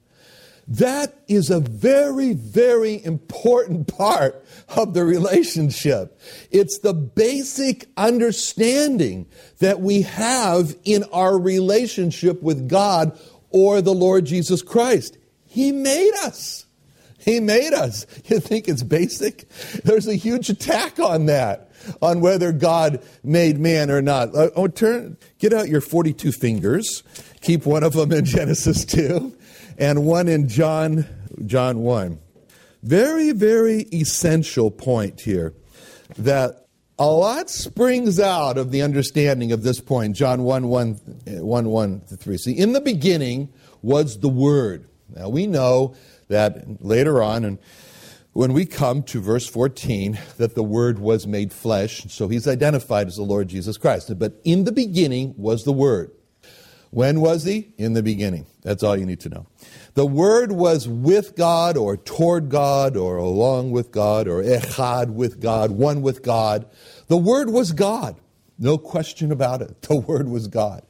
That 0.68 1.14
is 1.28 1.52
a 1.52 1.60
very, 1.60 2.34
very 2.34 3.04
important 3.04 3.88
part 3.98 4.44
of 4.70 4.94
the 4.94 5.04
relationship. 5.04 6.20
It's 6.50 6.80
the 6.80 6.94
basic 6.94 7.88
understanding 7.98 9.28
that 9.60 9.80
we 9.82 10.04
have 10.04 10.76
in 10.84 11.04
our 11.12 11.38
relationship 11.38 12.42
with 12.42 12.68
God 12.68 13.20
or 13.52 13.82
the 13.82 13.94
Lord 13.94 14.26
Jesus 14.26 14.62
Christ. 14.62 15.18
He 15.46 15.72
made 15.72 16.14
us. 16.24 16.65
He 17.26 17.40
made 17.40 17.74
us. 17.74 18.06
You 18.26 18.40
think 18.40 18.68
it's 18.68 18.84
basic? 18.84 19.50
There's 19.84 20.08
a 20.08 20.16
huge 20.16 20.50
attack 20.50 21.00
on 21.00 21.26
that, 21.26 21.72
on 22.02 22.22
whether 22.22 22.52
God 22.52 23.04
made 23.24 23.60
man 23.60 23.90
or 23.90 24.02
not. 24.02 24.36
Uh, 24.36 24.52
oh, 24.56 24.68
turn, 24.68 25.18
get 25.40 25.52
out 25.52 25.68
your 25.68 25.82
42 25.82 26.32
fingers. 26.32 27.02
Keep 27.42 27.66
one 27.66 27.84
of 27.84 27.94
them 27.94 28.12
in 28.12 28.26
Genesis 28.26 28.86
2 28.86 29.36
and 29.80 30.06
one 30.06 30.28
in 30.28 30.48
John, 30.48 31.08
John 31.46 31.80
1. 31.80 32.20
Very, 32.84 33.32
very 33.32 33.82
essential 33.92 34.70
point 34.70 35.22
here 35.22 35.56
that 36.18 36.68
a 37.00 37.08
lot 37.08 37.50
springs 37.50 38.20
out 38.20 38.60
of 38.60 38.72
the 38.72 38.84
understanding 38.84 39.52
of 39.52 39.64
this 39.64 39.82
point, 39.82 40.16
John 40.16 40.44
1 40.44 40.68
1, 40.68 40.94
1, 41.26 41.70
1 41.70 42.00
3. 42.02 42.38
See, 42.38 42.52
in 42.52 42.74
the 42.74 42.82
beginning 42.82 43.52
was 43.82 44.20
the 44.20 44.30
Word. 44.30 44.88
Now 45.16 45.30
we 45.30 45.48
know 45.48 45.96
that 46.28 46.84
later 46.84 47.22
on, 47.22 47.46
and 47.46 47.60
when 48.34 48.52
we 48.52 48.66
come 48.66 49.02
to 49.04 49.22
verse 49.22 49.48
14, 49.48 50.20
that 50.38 50.56
the 50.56 50.64
Word 50.64 51.00
was 51.00 51.26
made 51.26 51.54
flesh, 51.54 52.06
so 52.10 52.28
he's 52.28 52.48
identified 52.48 53.08
as 53.08 53.16
the 53.16 53.24
Lord 53.24 53.48
Jesus 53.48 53.78
Christ. 53.78 54.12
But 54.20 54.42
in 54.44 54.66
the 54.66 54.72
beginning 54.72 55.34
was 55.38 55.64
the 55.64 55.72
Word. 55.72 56.12
When 56.92 57.20
was 57.20 57.44
he? 57.44 57.74
In 57.78 57.94
the 57.94 58.04
beginning. 58.04 58.46
That's 58.62 58.84
all 58.84 58.98
you 58.98 59.06
need 59.06 59.20
to 59.22 59.30
know. 59.30 59.48
The 59.96 60.06
Word 60.06 60.52
was 60.52 60.88
with 60.88 61.36
God, 61.36 61.78
or 61.78 61.98
toward 61.98 62.50
God, 62.50 62.98
or 62.98 63.18
along 63.18 63.72
with 63.72 63.92
God, 63.92 64.28
or 64.28 64.42
echad 64.42 65.10
with 65.14 65.40
God, 65.40 65.72
one 65.72 66.02
with 66.02 66.22
God. 66.22 66.66
The 67.08 67.18
Word 67.18 67.50
was 67.50 67.72
God. 67.72 68.18
No 68.58 68.78
question 68.78 69.32
about 69.32 69.62
it. 69.62 69.82
The 69.82 69.96
Word 69.96 70.30
was 70.30 70.48
God. 70.48 70.85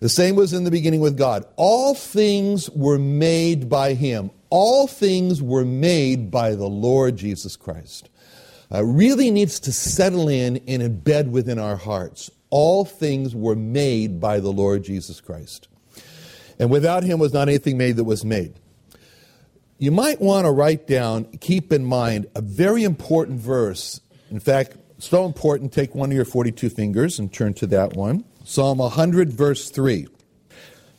The 0.00 0.08
same 0.08 0.36
was 0.36 0.52
in 0.52 0.64
the 0.64 0.70
beginning 0.70 1.00
with 1.00 1.18
God. 1.18 1.44
All 1.56 1.94
things 1.94 2.70
were 2.70 2.98
made 2.98 3.68
by 3.68 3.94
Him. 3.94 4.30
All 4.50 4.86
things 4.86 5.42
were 5.42 5.64
made 5.64 6.30
by 6.30 6.54
the 6.54 6.68
Lord 6.68 7.16
Jesus 7.16 7.56
Christ. 7.56 8.08
Uh, 8.72 8.84
really 8.84 9.30
needs 9.30 9.60
to 9.60 9.72
settle 9.72 10.28
in 10.28 10.58
and 10.68 10.82
embed 10.82 11.30
within 11.30 11.58
our 11.58 11.76
hearts. 11.76 12.30
All 12.50 12.84
things 12.84 13.34
were 13.34 13.56
made 13.56 14.20
by 14.20 14.40
the 14.40 14.52
Lord 14.52 14.84
Jesus 14.84 15.20
Christ. 15.20 15.68
And 16.58 16.70
without 16.70 17.02
Him 17.02 17.18
was 17.18 17.32
not 17.32 17.48
anything 17.48 17.76
made 17.76 17.96
that 17.96 18.04
was 18.04 18.24
made. 18.24 18.54
You 19.78 19.90
might 19.90 20.20
want 20.20 20.44
to 20.44 20.50
write 20.50 20.86
down, 20.86 21.24
keep 21.40 21.72
in 21.72 21.84
mind, 21.84 22.26
a 22.34 22.40
very 22.40 22.84
important 22.84 23.40
verse. 23.40 24.00
In 24.30 24.40
fact, 24.40 24.76
so 24.98 25.24
important, 25.24 25.72
take 25.72 25.94
one 25.94 26.10
of 26.10 26.16
your 26.16 26.24
42 26.24 26.68
fingers 26.70 27.18
and 27.18 27.32
turn 27.32 27.54
to 27.54 27.66
that 27.68 27.94
one. 27.94 28.24
Psalm 28.48 28.78
100, 28.78 29.30
verse 29.30 29.68
3. 29.68 30.08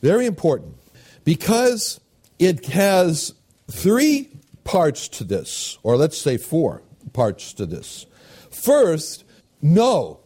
Very 0.03 0.27
important 0.27 0.75
because 1.23 1.99
it 2.37 2.67
has 2.67 3.33
three 3.71 4.29
parts 4.63 5.07
to 5.07 5.23
this, 5.23 5.79
or 5.81 5.97
let's 5.97 6.15
say 6.15 6.37
four 6.37 6.83
parts 7.11 7.53
to 7.53 7.65
this. 7.65 8.05
First, 8.51 9.23
know. 9.63 10.19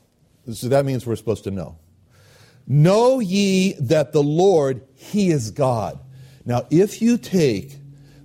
So 0.51 0.67
that 0.67 0.83
means 0.83 1.07
we're 1.07 1.15
supposed 1.15 1.45
to 1.45 1.51
know. 1.51 1.77
Know 2.67 3.21
ye 3.21 3.71
that 3.79 4.11
the 4.11 4.21
Lord, 4.21 4.81
He 4.93 5.31
is 5.31 5.49
God. 5.49 5.97
Now, 6.45 6.67
if 6.69 7.01
you 7.01 7.17
take 7.17 7.77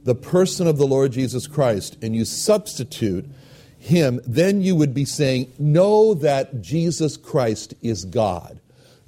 the 0.03 0.17
person 0.17 0.67
of 0.67 0.77
the 0.77 0.89
Lord 0.89 1.13
Jesus 1.13 1.47
Christ 1.47 1.97
and 2.03 2.17
you 2.17 2.25
substitute 2.25 3.31
him, 3.79 4.21
then 4.27 4.61
you 4.61 4.75
would 4.75 4.93
be 4.93 5.05
saying, 5.05 5.53
Know 5.57 6.15
that 6.15 6.63
Jesus 6.63 7.17
Christ 7.17 7.75
is 7.81 8.05
God. 8.05 8.59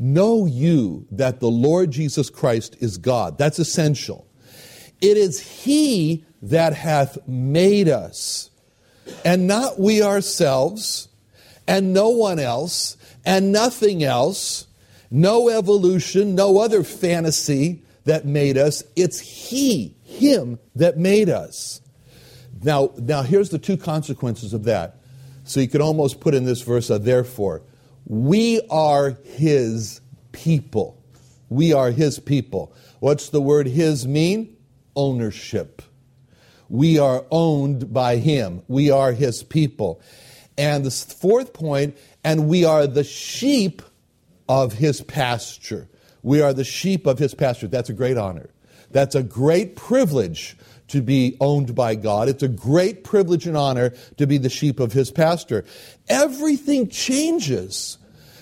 Know 0.02 0.46
you 0.46 1.06
that 1.10 1.40
the 1.40 1.50
Lord 1.50 1.90
Jesus 1.90 2.30
Christ 2.30 2.74
is 2.80 2.96
God. 2.96 3.36
That's 3.36 3.58
essential. 3.58 4.26
It 5.02 5.18
is 5.18 5.40
He 5.40 6.24
that 6.40 6.72
hath 6.72 7.18
made 7.28 7.86
us, 7.86 8.48
and 9.26 9.46
not 9.46 9.78
we 9.78 10.02
ourselves, 10.02 11.08
and 11.68 11.92
no 11.92 12.08
one 12.08 12.38
else, 12.38 12.96
and 13.26 13.52
nothing 13.52 14.02
else, 14.02 14.66
no 15.10 15.50
evolution, 15.50 16.34
no 16.34 16.58
other 16.58 16.82
fantasy 16.82 17.82
that 18.06 18.24
made 18.24 18.56
us. 18.56 18.82
It's 18.96 19.20
He, 19.20 19.94
Him, 20.02 20.58
that 20.76 20.96
made 20.96 21.28
us. 21.28 21.82
Now, 22.62 22.92
now 22.96 23.22
here's 23.22 23.50
the 23.50 23.58
two 23.58 23.76
consequences 23.76 24.54
of 24.54 24.64
that. 24.64 24.96
So 25.44 25.60
you 25.60 25.68
could 25.68 25.82
almost 25.82 26.20
put 26.20 26.34
in 26.34 26.46
this 26.46 26.62
verse, 26.62 26.88
a 26.88 26.98
therefore. 26.98 27.62
We 28.10 28.60
are 28.70 29.16
his 29.22 30.00
people. 30.32 31.00
We 31.48 31.72
are 31.72 31.92
his 31.92 32.18
people. 32.18 32.74
What's 32.98 33.28
the 33.28 33.40
word 33.40 33.68
his 33.68 34.04
mean? 34.04 34.56
Ownership. 34.96 35.80
We 36.68 36.98
are 36.98 37.24
owned 37.30 37.92
by 37.92 38.16
him. 38.16 38.62
We 38.66 38.90
are 38.90 39.12
his 39.12 39.44
people. 39.44 40.00
And 40.58 40.84
the 40.84 40.90
fourth 40.90 41.52
point, 41.52 41.96
and 42.24 42.48
we 42.48 42.64
are 42.64 42.88
the 42.88 43.04
sheep 43.04 43.80
of 44.48 44.72
his 44.72 45.02
pasture. 45.02 45.88
We 46.24 46.42
are 46.42 46.52
the 46.52 46.64
sheep 46.64 47.06
of 47.06 47.20
his 47.20 47.32
pasture. 47.32 47.68
That's 47.68 47.90
a 47.90 47.94
great 47.94 48.16
honor. 48.16 48.50
That's 48.90 49.14
a 49.14 49.22
great 49.22 49.76
privilege 49.76 50.56
to 50.88 51.00
be 51.00 51.36
owned 51.40 51.76
by 51.76 51.94
God. 51.94 52.28
It's 52.28 52.42
a 52.42 52.48
great 52.48 53.04
privilege 53.04 53.46
and 53.46 53.56
honor 53.56 53.90
to 54.16 54.26
be 54.26 54.36
the 54.36 54.50
sheep 54.50 54.80
of 54.80 54.92
his 54.92 55.12
pastor. 55.12 55.64
Everything 56.08 56.88
changes 56.88 57.98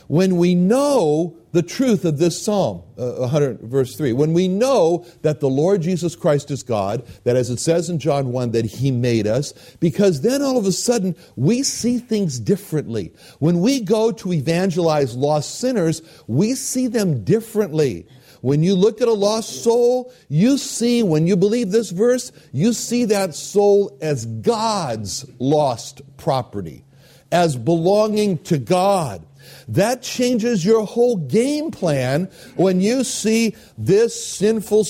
when 0.08 0.36
we 0.36 0.54
know 0.54 1.38
the 1.52 1.62
truth 1.62 2.04
of 2.04 2.18
this 2.18 2.42
psalm, 2.42 2.82
uh, 2.98 3.12
100 3.18 3.60
verse 3.60 3.96
3. 3.96 4.12
When 4.12 4.32
we 4.32 4.48
know 4.48 5.06
that 5.22 5.40
the 5.40 5.48
Lord 5.48 5.82
Jesus 5.82 6.14
Christ 6.14 6.50
is 6.50 6.62
God, 6.62 7.06
that 7.24 7.36
as 7.36 7.50
it 7.50 7.58
says 7.58 7.88
in 7.88 7.98
John 7.98 8.32
1 8.32 8.52
that 8.52 8.66
he 8.66 8.90
made 8.90 9.26
us, 9.26 9.52
because 9.80 10.20
then 10.20 10.42
all 10.42 10.58
of 10.58 10.66
a 10.66 10.72
sudden 10.72 11.16
we 11.36 11.62
see 11.62 11.98
things 11.98 12.38
differently. 12.38 13.12
When 13.38 13.60
we 13.60 13.80
go 13.80 14.12
to 14.12 14.32
evangelize 14.32 15.16
lost 15.16 15.58
sinners, 15.58 16.02
we 16.26 16.54
see 16.54 16.86
them 16.86 17.24
differently. 17.24 18.06
When 18.40 18.62
you 18.62 18.74
look 18.74 19.00
at 19.00 19.08
a 19.08 19.12
lost 19.12 19.64
soul, 19.64 20.12
you 20.28 20.58
see, 20.58 21.02
when 21.02 21.26
you 21.26 21.36
believe 21.36 21.70
this 21.70 21.90
verse, 21.90 22.30
you 22.52 22.72
see 22.72 23.06
that 23.06 23.34
soul 23.34 23.96
as 24.00 24.26
God's 24.26 25.28
lost 25.38 26.02
property, 26.18 26.84
as 27.32 27.56
belonging 27.56 28.38
to 28.44 28.58
God. 28.58 29.26
That 29.68 30.02
changes 30.02 30.64
your 30.64 30.84
whole 30.86 31.16
game 31.16 31.70
plan 31.70 32.30
when 32.56 32.80
you 32.80 33.04
see 33.04 33.54
this 33.76 34.24
sinful 34.24 34.86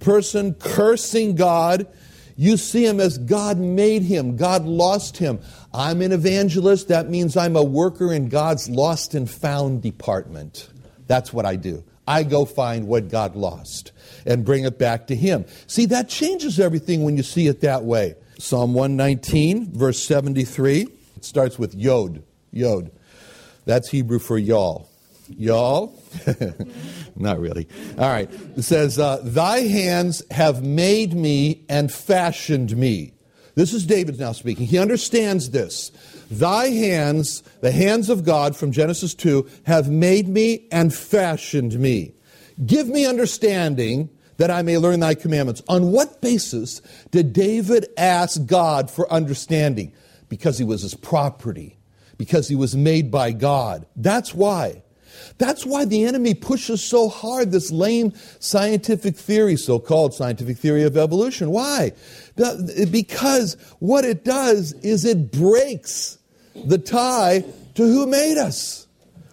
person 0.00 0.54
cursing 0.54 1.34
God. 1.34 1.86
You 2.36 2.56
see 2.56 2.86
him 2.86 3.00
as 3.00 3.18
God 3.18 3.58
made 3.58 4.02
him, 4.02 4.36
God 4.36 4.64
lost 4.64 5.18
him. 5.18 5.40
I'm 5.74 6.00
an 6.02 6.12
evangelist. 6.12 6.88
That 6.88 7.08
means 7.08 7.36
I'm 7.36 7.56
a 7.56 7.62
worker 7.62 8.12
in 8.12 8.28
God's 8.28 8.68
lost 8.68 9.14
and 9.14 9.30
found 9.30 9.82
department. 9.82 10.68
That's 11.06 11.32
what 11.32 11.44
I 11.44 11.56
do. 11.56 11.84
I 12.06 12.24
go 12.24 12.44
find 12.44 12.88
what 12.88 13.08
God 13.08 13.36
lost 13.36 13.92
and 14.26 14.44
bring 14.44 14.64
it 14.64 14.78
back 14.78 15.06
to 15.08 15.14
Him. 15.14 15.44
See, 15.68 15.86
that 15.86 16.08
changes 16.08 16.58
everything 16.58 17.04
when 17.04 17.16
you 17.16 17.22
see 17.22 17.46
it 17.46 17.60
that 17.60 17.84
way. 17.84 18.16
Psalm 18.38 18.74
119, 18.74 19.72
verse 19.72 20.02
73, 20.02 20.88
it 21.16 21.24
starts 21.24 21.58
with 21.58 21.74
Yod. 21.74 22.24
Yod. 22.50 22.90
That's 23.70 23.88
Hebrew 23.88 24.18
for 24.18 24.36
y'all. 24.36 24.90
Y'all? 25.28 25.96
Not 27.14 27.38
really. 27.38 27.68
All 27.96 28.08
right. 28.08 28.28
It 28.56 28.62
says, 28.62 28.98
uh, 28.98 29.20
Thy 29.22 29.60
hands 29.60 30.24
have 30.32 30.64
made 30.64 31.14
me 31.14 31.64
and 31.68 31.92
fashioned 31.92 32.76
me. 32.76 33.12
This 33.54 33.72
is 33.72 33.86
David 33.86 34.18
now 34.18 34.32
speaking. 34.32 34.66
He 34.66 34.76
understands 34.76 35.50
this. 35.50 35.92
Thy 36.32 36.70
hands, 36.70 37.44
the 37.60 37.70
hands 37.70 38.10
of 38.10 38.24
God 38.24 38.56
from 38.56 38.72
Genesis 38.72 39.14
2, 39.14 39.48
have 39.66 39.88
made 39.88 40.26
me 40.26 40.66
and 40.72 40.92
fashioned 40.92 41.78
me. 41.78 42.12
Give 42.66 42.88
me 42.88 43.06
understanding 43.06 44.10
that 44.38 44.50
I 44.50 44.62
may 44.62 44.78
learn 44.78 44.98
thy 44.98 45.14
commandments. 45.14 45.62
On 45.68 45.92
what 45.92 46.20
basis 46.20 46.82
did 47.12 47.32
David 47.32 47.86
ask 47.96 48.44
God 48.46 48.90
for 48.90 49.08
understanding? 49.12 49.92
Because 50.28 50.58
he 50.58 50.64
was 50.64 50.82
his 50.82 50.96
property, 50.96 51.76
because 52.20 52.48
he 52.48 52.54
was 52.54 52.76
made 52.76 53.10
by 53.10 53.32
God. 53.32 53.86
That's 53.96 54.34
why. 54.34 54.82
That's 55.38 55.64
why 55.64 55.86
the 55.86 56.04
enemy 56.04 56.34
pushes 56.34 56.84
so 56.84 57.08
hard 57.08 57.50
this 57.50 57.70
lame 57.70 58.12
scientific 58.40 59.16
theory, 59.16 59.56
so 59.56 59.78
called 59.78 60.12
scientific 60.12 60.58
theory 60.58 60.82
of 60.82 60.98
evolution. 60.98 61.50
Why? 61.50 61.92
Because 62.36 63.56
what 63.78 64.04
it 64.04 64.22
does 64.22 64.74
is 64.82 65.06
it 65.06 65.32
breaks 65.32 66.18
the 66.54 66.76
tie 66.76 67.42
to 67.76 67.82
who 67.82 68.06
made 68.06 68.36
us. 68.36 68.86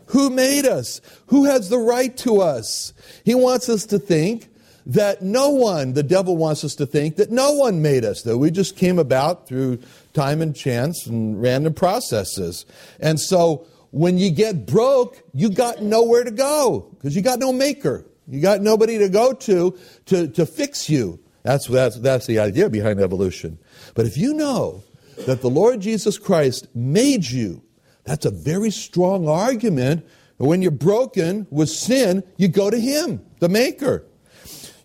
Who 0.06 0.30
made 0.30 0.66
us? 0.66 1.02
Who 1.26 1.44
has 1.44 1.68
the 1.68 1.80
right 1.80 2.16
to 2.20 2.40
us? 2.40 2.94
He 3.26 3.36
wants 3.36 3.68
us 3.68 3.86
to 3.88 4.00
think 4.00 4.48
that 4.88 5.22
no 5.22 5.50
one, 5.50 5.94
the 5.94 6.04
devil 6.04 6.38
wants 6.38 6.64
us 6.64 6.74
to 6.76 6.86
think 6.86 7.18
that 7.18 7.30
no 7.30 7.52
one 7.52 7.82
made 7.82 8.06
us, 8.06 8.22
that 8.22 8.38
we 8.38 8.50
just 8.50 8.78
came 8.78 8.98
about 8.98 9.46
through 9.46 9.80
time 10.14 10.42
and 10.42 10.56
chance 10.56 11.06
and 11.06 11.42
random 11.42 11.74
processes. 11.74 12.66
And 13.02 13.20
so 13.20 13.68
when 13.92 14.18
you 14.18 14.32
get 14.32 14.66
broke, 14.66 15.22
you 15.34 15.50
got 15.50 15.82
nowhere 15.82 16.24
to 16.24 16.32
go 16.32 16.88
because 16.96 17.16
you 17.16 17.22
got 17.22 17.38
no 17.38 17.52
maker. 17.52 18.06
You 18.30 18.42
got 18.42 18.62
nobody 18.62 18.98
to 18.98 19.10
go 19.10 19.34
to 19.34 19.78
to, 20.06 20.28
to 20.30 20.46
fix 20.46 20.90
you. 20.90 21.20
That's, 21.44 21.68
that's, 21.68 22.00
that's 22.00 22.26
the 22.26 22.40
idea 22.40 22.70
behind 22.70 23.02
evolution. 23.02 23.58
But 23.94 24.06
if 24.06 24.18
you 24.18 24.34
know 24.34 24.84
that 25.26 25.42
the 25.42 25.50
Lord 25.50 25.82
Jesus 25.82 26.18
Christ 26.18 26.68
made 26.74 27.26
you, 27.26 27.62
that's 28.06 28.26
a 28.26 28.32
very 28.32 28.72
strong 28.72 29.28
argument. 29.28 30.06
When 30.38 30.62
you're 30.62 30.72
broken 30.72 31.48
with 31.50 31.70
sin, 31.70 32.24
you 32.38 32.48
go 32.48 32.70
to 32.70 32.80
Him, 32.80 33.26
the 33.40 33.50
Maker. 33.50 34.06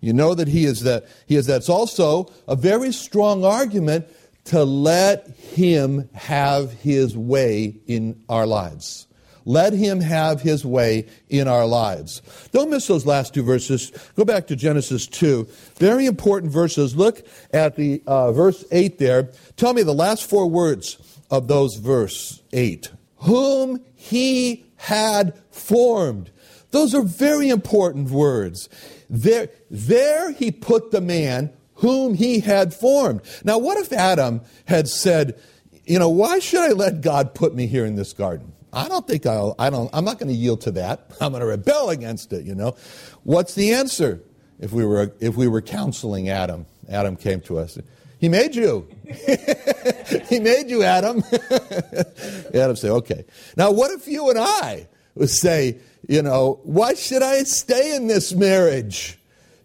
You 0.02 0.12
know 0.12 0.34
that 0.34 0.48
He 0.48 0.66
is 0.66 0.82
that. 0.82 1.06
He 1.26 1.36
is 1.36 1.46
that's 1.46 1.70
also 1.70 2.30
a 2.46 2.56
very 2.56 2.92
strong 2.92 3.42
argument 3.42 4.06
to 4.46 4.64
let 4.64 5.28
Him 5.28 6.10
have 6.12 6.72
His 6.72 7.16
way 7.16 7.76
in 7.86 8.22
our 8.28 8.46
lives. 8.46 9.06
Let 9.44 9.72
him 9.72 10.00
have 10.00 10.40
his 10.40 10.64
way 10.64 11.06
in 11.28 11.48
our 11.48 11.66
lives. 11.66 12.22
Don't 12.52 12.70
miss 12.70 12.86
those 12.86 13.06
last 13.06 13.34
two 13.34 13.42
verses. 13.42 13.90
Go 14.16 14.24
back 14.24 14.46
to 14.48 14.56
Genesis 14.56 15.06
2. 15.06 15.48
Very 15.76 16.06
important 16.06 16.52
verses. 16.52 16.96
Look 16.96 17.26
at 17.52 17.76
the 17.76 18.02
uh, 18.06 18.32
verse 18.32 18.64
8 18.70 18.98
there. 18.98 19.30
Tell 19.56 19.74
me 19.74 19.82
the 19.82 19.94
last 19.94 20.28
four 20.28 20.48
words 20.48 20.98
of 21.30 21.48
those 21.48 21.76
verse 21.76 22.42
8. 22.52 22.90
Whom 23.18 23.84
he 23.94 24.64
had 24.76 25.34
formed. 25.50 26.30
Those 26.72 26.94
are 26.94 27.02
very 27.02 27.48
important 27.48 28.10
words. 28.10 28.68
There, 29.08 29.48
there 29.70 30.32
he 30.32 30.50
put 30.50 30.90
the 30.90 31.00
man 31.00 31.52
whom 31.76 32.14
he 32.14 32.40
had 32.40 32.74
formed. 32.74 33.20
Now, 33.44 33.58
what 33.58 33.78
if 33.78 33.92
Adam 33.92 34.40
had 34.64 34.88
said, 34.88 35.40
you 35.84 35.98
know, 35.98 36.08
why 36.08 36.38
should 36.38 36.60
I 36.60 36.72
let 36.72 37.00
God 37.00 37.34
put 37.34 37.54
me 37.54 37.66
here 37.66 37.84
in 37.84 37.94
this 37.94 38.12
garden? 38.12 38.52
I 38.72 38.88
don't 38.88 39.06
think 39.06 39.26
I'll, 39.26 39.54
I 39.58 39.68
don't, 39.68 39.90
I'm 39.92 40.04
not 40.04 40.18
going 40.18 40.28
to 40.28 40.34
yield 40.34 40.62
to 40.62 40.70
that. 40.72 41.10
I'm 41.20 41.32
going 41.32 41.40
to 41.40 41.46
rebel 41.46 41.90
against 41.90 42.32
it, 42.32 42.44
you 42.44 42.54
know. 42.54 42.74
What's 43.22 43.54
the 43.54 43.74
answer? 43.74 44.22
If 44.58 44.72
we 44.72 44.86
were, 44.86 45.12
if 45.20 45.36
we 45.36 45.48
were 45.48 45.60
counseling 45.60 46.28
Adam, 46.28 46.66
Adam 46.88 47.16
came 47.16 47.40
to 47.42 47.58
us. 47.58 47.78
He 48.18 48.28
made 48.28 48.54
you. 48.54 48.88
he 50.28 50.38
made 50.38 50.70
you, 50.70 50.84
Adam. 50.84 51.24
Adam 52.54 52.76
say, 52.76 52.88
okay. 52.88 53.24
Now, 53.56 53.72
what 53.72 53.90
if 53.90 54.06
you 54.06 54.30
and 54.30 54.38
I 54.38 54.86
would 55.16 55.30
say, 55.30 55.78
you 56.08 56.22
know, 56.22 56.60
why 56.64 56.94
should 56.94 57.22
I 57.22 57.44
stay 57.44 57.94
in 57.94 58.06
this 58.06 58.32
marriage? 58.32 59.18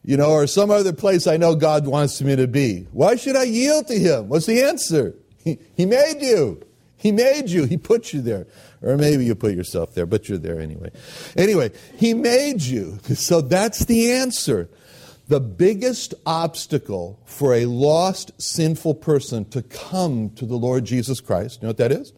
You 0.03 0.17
know, 0.17 0.31
or 0.31 0.47
some 0.47 0.71
other 0.71 0.93
place 0.93 1.27
I 1.27 1.37
know 1.37 1.55
God 1.55 1.85
wants 1.85 2.21
me 2.21 2.35
to 2.35 2.47
be. 2.47 2.87
Why 2.91 3.15
should 3.15 3.35
I 3.35 3.43
yield 3.43 3.87
to 3.87 3.99
Him? 3.99 4.29
What's 4.29 4.45
the 4.45 4.63
answer? 4.63 5.15
He, 5.43 5.59
he 5.75 5.85
made 5.85 6.21
you. 6.21 6.61
He 6.95 7.11
made 7.11 7.49
you. 7.49 7.65
He 7.65 7.77
put 7.77 8.13
you 8.13 8.21
there. 8.21 8.47
Or 8.81 8.97
maybe 8.97 9.25
you 9.25 9.35
put 9.35 9.53
yourself 9.53 9.93
there, 9.95 10.05
but 10.05 10.29
you're 10.29 10.37
there 10.37 10.59
anyway. 10.61 10.91
Anyway, 11.35 11.71
He 11.97 12.13
made 12.13 12.61
you. 12.61 12.99
So 13.15 13.41
that's 13.41 13.85
the 13.85 14.11
answer. 14.13 14.69
The 15.27 15.41
biggest 15.41 16.13
obstacle 16.25 17.19
for 17.25 17.53
a 17.53 17.65
lost, 17.65 18.31
sinful 18.41 18.95
person 18.95 19.43
to 19.49 19.61
come 19.61 20.29
to 20.31 20.45
the 20.45 20.55
Lord 20.55 20.85
Jesus 20.85 21.19
Christ, 21.19 21.61
you 21.61 21.65
know 21.65 21.69
what 21.69 21.77
that 21.77 21.91
is? 21.91 22.13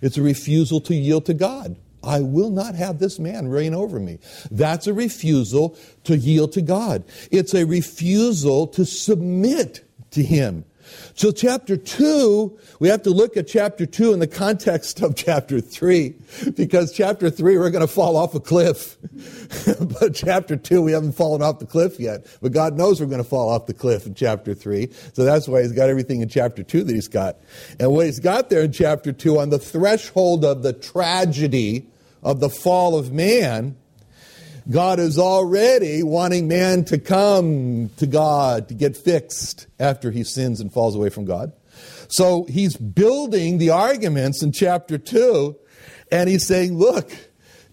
It's 0.00 0.16
a 0.16 0.22
refusal 0.22 0.80
to 0.82 0.94
yield 0.94 1.26
to 1.26 1.34
God. 1.34 1.76
I 2.04 2.20
will 2.20 2.50
not 2.50 2.74
have 2.74 2.98
this 2.98 3.18
man 3.18 3.48
reign 3.48 3.74
over 3.74 3.98
me. 3.98 4.18
That's 4.50 4.86
a 4.86 4.94
refusal 4.94 5.76
to 6.04 6.16
yield 6.16 6.52
to 6.52 6.62
God. 6.62 7.04
It's 7.30 7.54
a 7.54 7.64
refusal 7.64 8.66
to 8.68 8.84
submit 8.84 9.84
to 10.12 10.22
Him. 10.22 10.64
So, 11.14 11.30
chapter 11.30 11.76
2, 11.76 12.58
we 12.80 12.88
have 12.88 13.02
to 13.02 13.10
look 13.10 13.36
at 13.36 13.46
chapter 13.46 13.86
2 13.86 14.12
in 14.12 14.18
the 14.18 14.26
context 14.26 15.00
of 15.00 15.14
chapter 15.14 15.60
3, 15.60 16.14
because 16.54 16.92
chapter 16.92 17.30
3, 17.30 17.58
we're 17.58 17.70
going 17.70 17.86
to 17.86 17.92
fall 17.92 18.16
off 18.16 18.34
a 18.34 18.40
cliff. 18.40 18.96
but 20.00 20.14
chapter 20.14 20.56
2, 20.56 20.82
we 20.82 20.92
haven't 20.92 21.12
fallen 21.12 21.42
off 21.42 21.58
the 21.58 21.66
cliff 21.66 21.98
yet. 21.98 22.26
But 22.42 22.52
God 22.52 22.76
knows 22.76 23.00
we're 23.00 23.06
going 23.06 23.22
to 23.22 23.28
fall 23.28 23.48
off 23.48 23.66
the 23.66 23.74
cliff 23.74 24.06
in 24.06 24.14
chapter 24.14 24.54
3. 24.54 24.90
So, 25.12 25.24
that's 25.24 25.48
why 25.48 25.62
He's 25.62 25.72
got 25.72 25.88
everything 25.88 26.20
in 26.20 26.28
chapter 26.28 26.62
2 26.62 26.84
that 26.84 26.94
He's 26.94 27.08
got. 27.08 27.36
And 27.80 27.92
what 27.92 28.06
He's 28.06 28.20
got 28.20 28.50
there 28.50 28.62
in 28.62 28.72
chapter 28.72 29.12
2, 29.12 29.38
on 29.38 29.50
the 29.50 29.58
threshold 29.58 30.44
of 30.44 30.62
the 30.62 30.72
tragedy 30.72 31.88
of 32.24 32.40
the 32.40 32.48
fall 32.48 32.98
of 32.98 33.12
man, 33.12 33.76
God 34.70 34.98
is 34.98 35.18
already 35.18 36.02
wanting 36.02 36.48
man 36.48 36.84
to 36.86 36.98
come 36.98 37.90
to 37.98 38.06
God 38.06 38.68
to 38.68 38.74
get 38.74 38.96
fixed 38.96 39.66
after 39.78 40.10
he 40.10 40.24
sins 40.24 40.60
and 40.60 40.72
falls 40.72 40.96
away 40.96 41.10
from 41.10 41.26
God. 41.26 41.52
So 42.08 42.44
he's 42.44 42.76
building 42.76 43.58
the 43.58 43.70
arguments 43.70 44.42
in 44.42 44.52
chapter 44.52 44.96
2, 44.96 45.56
and 46.10 46.28
he's 46.30 46.46
saying, 46.46 46.78
Look, 46.78 47.12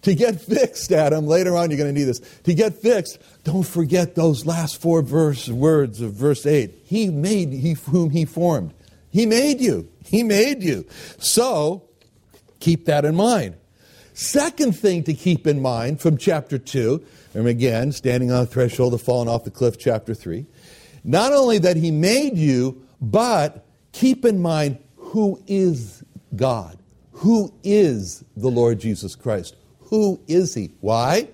to 0.02 0.14
get 0.14 0.40
fixed, 0.40 0.92
Adam, 0.92 1.26
later 1.26 1.56
on 1.56 1.70
you're 1.70 1.78
going 1.78 1.94
to 1.94 1.98
need 1.98 2.06
this. 2.06 2.20
To 2.44 2.54
get 2.54 2.74
fixed, 2.74 3.18
don't 3.44 3.66
forget 3.66 4.14
those 4.14 4.44
last 4.44 4.80
four 4.80 5.00
verse, 5.00 5.48
words 5.48 6.00
of 6.00 6.12
verse 6.12 6.44
8. 6.44 6.74
He 6.84 7.08
made 7.08 7.52
he, 7.52 7.72
whom 7.72 8.10
he 8.10 8.24
formed. 8.24 8.74
He 9.10 9.26
made 9.26 9.60
you. 9.60 9.88
He 10.04 10.22
made 10.22 10.62
you. 10.62 10.86
So 11.18 11.88
keep 12.60 12.86
that 12.86 13.04
in 13.04 13.14
mind. 13.14 13.56
Second 14.14 14.76
thing 14.76 15.04
to 15.04 15.14
keep 15.14 15.46
in 15.46 15.62
mind 15.62 16.00
from 16.00 16.18
chapter 16.18 16.58
2, 16.58 17.02
and 17.34 17.46
again, 17.46 17.92
standing 17.92 18.30
on 18.30 18.40
the 18.40 18.46
threshold 18.46 18.92
of 18.92 19.00
falling 19.00 19.28
off 19.28 19.44
the 19.44 19.50
cliff, 19.50 19.78
chapter 19.78 20.14
3, 20.14 20.44
not 21.02 21.32
only 21.32 21.58
that 21.58 21.76
he 21.76 21.90
made 21.90 22.36
you, 22.36 22.86
but 23.00 23.64
keep 23.92 24.24
in 24.24 24.40
mind 24.40 24.78
who 24.96 25.42
is 25.46 26.04
God. 26.36 26.78
Who 27.12 27.52
is 27.62 28.24
the 28.36 28.50
Lord 28.50 28.80
Jesus 28.80 29.14
Christ? 29.14 29.56
Who 29.80 30.20
is 30.26 30.54
he? 30.54 30.72
Why? 30.80 31.28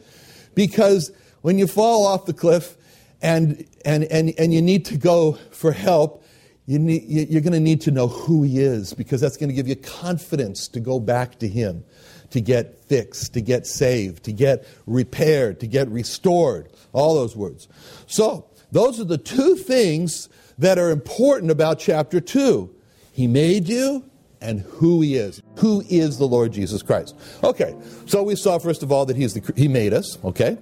Because 0.55 1.13
when 1.43 1.59
you 1.59 1.67
fall 1.67 2.07
off 2.07 2.27
the 2.27 2.33
cliff 2.33 2.77
and, 3.23 3.65
and, 3.85 4.05
and, 4.05 4.35
and 4.39 4.53
you 4.53 4.63
need 4.63 4.85
to 4.87 4.97
go 4.97 5.33
for 5.51 5.73
help, 5.73 6.25
you 6.67 6.79
need, 6.79 7.05
you're 7.07 7.41
going 7.41 7.53
to 7.53 7.61
need 7.61 7.81
to 7.83 7.91
know 7.91 8.09
who 8.09 8.43
he 8.43 8.61
is 8.61 8.93
because 8.93 9.21
that's 9.21 9.37
going 9.37 9.49
to 9.49 9.55
give 9.55 9.67
you 9.67 9.77
confidence 9.77 10.69
to 10.69 10.81
go 10.81 11.01
back 11.01 11.39
to 11.39 11.49
him 11.49 11.85
to 12.31 12.41
get 12.41 12.79
fixed, 12.85 13.35
to 13.35 13.41
get 13.41 13.67
saved, 13.67 14.25
to 14.25 14.33
get 14.33 14.67
repaired, 14.87 15.61
to 15.61 15.67
get 15.67 15.89
restored. 15.89 16.69
All 16.93 17.15
those 17.15 17.37
words. 17.37 17.69
So, 18.07 18.47
those 18.73 19.01
are 19.01 19.05
the 19.05 19.19
two 19.19 19.57
things 19.57 20.29
that 20.59 20.79
are 20.79 20.91
important 20.91 21.51
about 21.51 21.79
chapter 21.79 22.21
2. 22.21 22.75
He 23.13 23.27
made 23.27 23.69
you 23.69 24.05
and 24.41 24.61
who 24.61 25.01
he 25.01 25.17
is. 25.17 25.43
Who 25.57 25.83
is 25.89 26.19
the 26.19 26.27
Lord 26.27 26.53
Jesus 26.53 26.83
Christ? 26.83 27.17
Okay, 27.43 27.75
so 28.07 28.23
we 28.23 28.37
saw 28.37 28.59
first 28.59 28.83
of 28.83 28.93
all 28.93 29.07
that 29.07 29.17
he's 29.17 29.35
the, 29.35 29.53
he 29.57 29.69
made 29.69 29.93
us, 29.93 30.19
okay? 30.25 30.59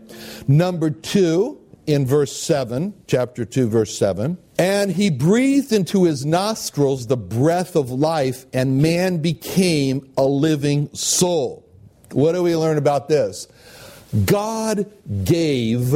Number 0.49 0.91
2 0.91 1.61
in 1.87 2.07
verse 2.07 2.37
7, 2.37 2.95
chapter 3.07 3.45
2 3.45 3.69
verse 3.69 3.97
7, 3.99 4.39
and 4.59 4.91
he 4.91 5.11
breathed 5.11 5.73
into 5.73 6.05
his 6.05 6.25
nostrils 6.25 7.07
the 7.07 7.17
breath 7.17 7.77
of 7.77 7.91
life 7.91 8.47
and 8.53 8.81
man 8.81 9.19
became 9.19 10.11
a 10.17 10.25
living 10.25 10.89
soul. 10.95 11.69
What 12.13 12.33
do 12.33 12.43
we 12.43 12.57
learn 12.57 12.79
about 12.79 13.09
this? 13.09 13.49
God 14.25 14.91
gave 15.25 15.95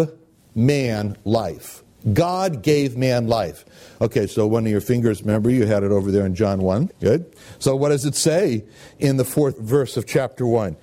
man 0.55 1.17
life. 1.25 1.83
God 2.13 2.63
gave 2.63 2.97
man 2.97 3.29
life. 3.29 3.65
Okay, 4.01 4.27
so 4.27 4.47
one 4.47 4.65
of 4.65 4.73
your 4.73 4.81
fingers, 4.81 5.23
remember, 5.23 5.51
you 5.51 5.67
had 5.67 5.83
it 5.83 5.91
over 5.91 6.11
there 6.11 6.27
in 6.27 6.35
John 6.35 6.61
1. 6.63 6.91
Good. 7.01 7.35
So 7.59 7.77
what 7.77 7.91
does 7.91 8.05
it 8.05 8.15
say 8.15 8.65
in 8.99 9.17
the 9.17 9.25
fourth 9.25 9.59
verse 9.59 9.97
of 9.97 10.07
chapter 10.07 10.47
1? 10.47 10.77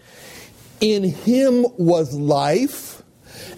In 0.80 1.04
him 1.04 1.66
was 1.78 2.14
life 2.14 2.97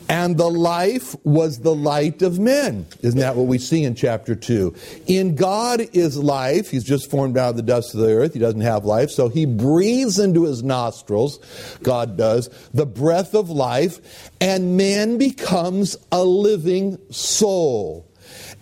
and 0.09 0.37
the 0.37 0.49
life 0.49 1.15
was 1.23 1.59
the 1.59 1.75
light 1.75 2.23
of 2.23 2.39
men. 2.39 2.87
Isn't 3.01 3.19
that 3.19 3.35
what 3.35 3.45
we 3.45 3.59
see 3.59 3.83
in 3.83 3.93
chapter 3.93 4.33
2? 4.33 4.75
In 5.05 5.35
God 5.35 5.81
is 5.93 6.17
life. 6.17 6.71
He's 6.71 6.83
just 6.83 7.11
formed 7.11 7.37
out 7.37 7.51
of 7.51 7.55
the 7.55 7.61
dust 7.61 7.93
of 7.93 8.01
the 8.01 8.11
earth. 8.11 8.33
He 8.33 8.39
doesn't 8.39 8.61
have 8.61 8.85
life. 8.85 9.11
So 9.11 9.29
he 9.29 9.45
breathes 9.45 10.17
into 10.17 10.45
his 10.45 10.63
nostrils, 10.63 11.37
God 11.83 12.17
does, 12.17 12.49
the 12.73 12.87
breath 12.87 13.35
of 13.35 13.51
life, 13.51 14.31
and 14.41 14.75
man 14.75 15.19
becomes 15.19 15.95
a 16.11 16.23
living 16.23 16.97
soul. 17.11 18.07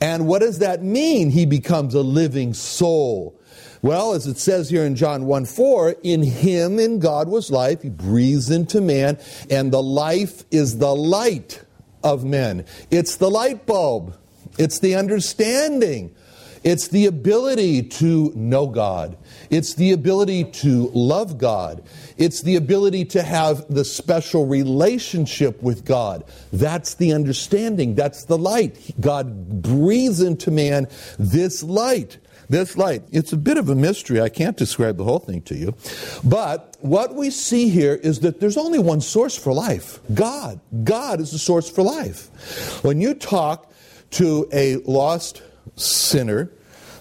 And 0.01 0.27
what 0.27 0.39
does 0.39 0.59
that 0.59 0.83
mean? 0.83 1.29
He 1.29 1.45
becomes 1.45 1.93
a 1.93 2.01
living 2.01 2.53
soul. 2.53 3.39
Well, 3.81 4.13
as 4.13 4.25
it 4.25 4.37
says 4.37 4.69
here 4.69 4.83
in 4.83 4.95
John 4.95 5.25
1 5.25 5.45
4, 5.45 5.95
in 6.03 6.23
him, 6.23 6.79
in 6.79 6.99
God 6.99 7.27
was 7.27 7.51
life. 7.51 7.83
He 7.83 7.89
breathes 7.89 8.49
into 8.49 8.81
man, 8.81 9.19
and 9.49 9.71
the 9.71 9.83
life 9.83 10.43
is 10.51 10.79
the 10.79 10.95
light 10.95 11.61
of 12.03 12.23
men. 12.23 12.65
It's 12.89 13.17
the 13.17 13.29
light 13.29 13.65
bulb, 13.65 14.17
it's 14.57 14.79
the 14.79 14.95
understanding, 14.95 16.15
it's 16.63 16.87
the 16.87 17.05
ability 17.05 17.83
to 17.83 18.31
know 18.35 18.65
God, 18.65 19.15
it's 19.51 19.75
the 19.75 19.91
ability 19.91 20.45
to 20.45 20.89
love 20.93 21.37
God, 21.37 21.83
it's 22.17 22.41
the 22.41 22.55
ability 22.55 23.05
to 23.05 23.21
have 23.21 23.65
the 23.71 23.85
special 23.85 24.47
relationship 24.47 25.61
with 25.61 25.85
God. 25.85 26.23
That's 26.51 26.95
the 26.95 27.13
understanding, 27.13 27.93
that's 27.93 28.25
the 28.25 28.39
light. 28.39 28.95
God 28.99 29.61
breathes 29.61 30.21
into 30.21 30.49
man 30.49 30.87
this 31.19 31.61
light 31.61 32.17
this 32.49 32.77
light. 32.77 33.03
It's 33.11 33.33
a 33.33 33.37
bit 33.37 33.57
of 33.57 33.69
a 33.69 33.75
mystery. 33.75 34.21
I 34.21 34.29
can't 34.29 34.57
describe 34.57 34.97
the 34.97 35.03
whole 35.03 35.19
thing 35.19 35.41
to 35.43 35.55
you. 35.55 35.75
But 36.23 36.77
what 36.81 37.15
we 37.15 37.29
see 37.29 37.69
here 37.69 37.95
is 37.95 38.21
that 38.21 38.39
there's 38.39 38.57
only 38.57 38.79
one 38.79 39.01
source 39.01 39.37
for 39.37 39.53
life 39.53 39.99
God. 40.13 40.59
God 40.83 41.19
is 41.19 41.31
the 41.31 41.39
source 41.39 41.69
for 41.69 41.83
life. 41.83 42.83
When 42.83 43.01
you 43.01 43.13
talk 43.13 43.71
to 44.11 44.47
a 44.53 44.77
lost 44.77 45.41
sinner, 45.75 46.51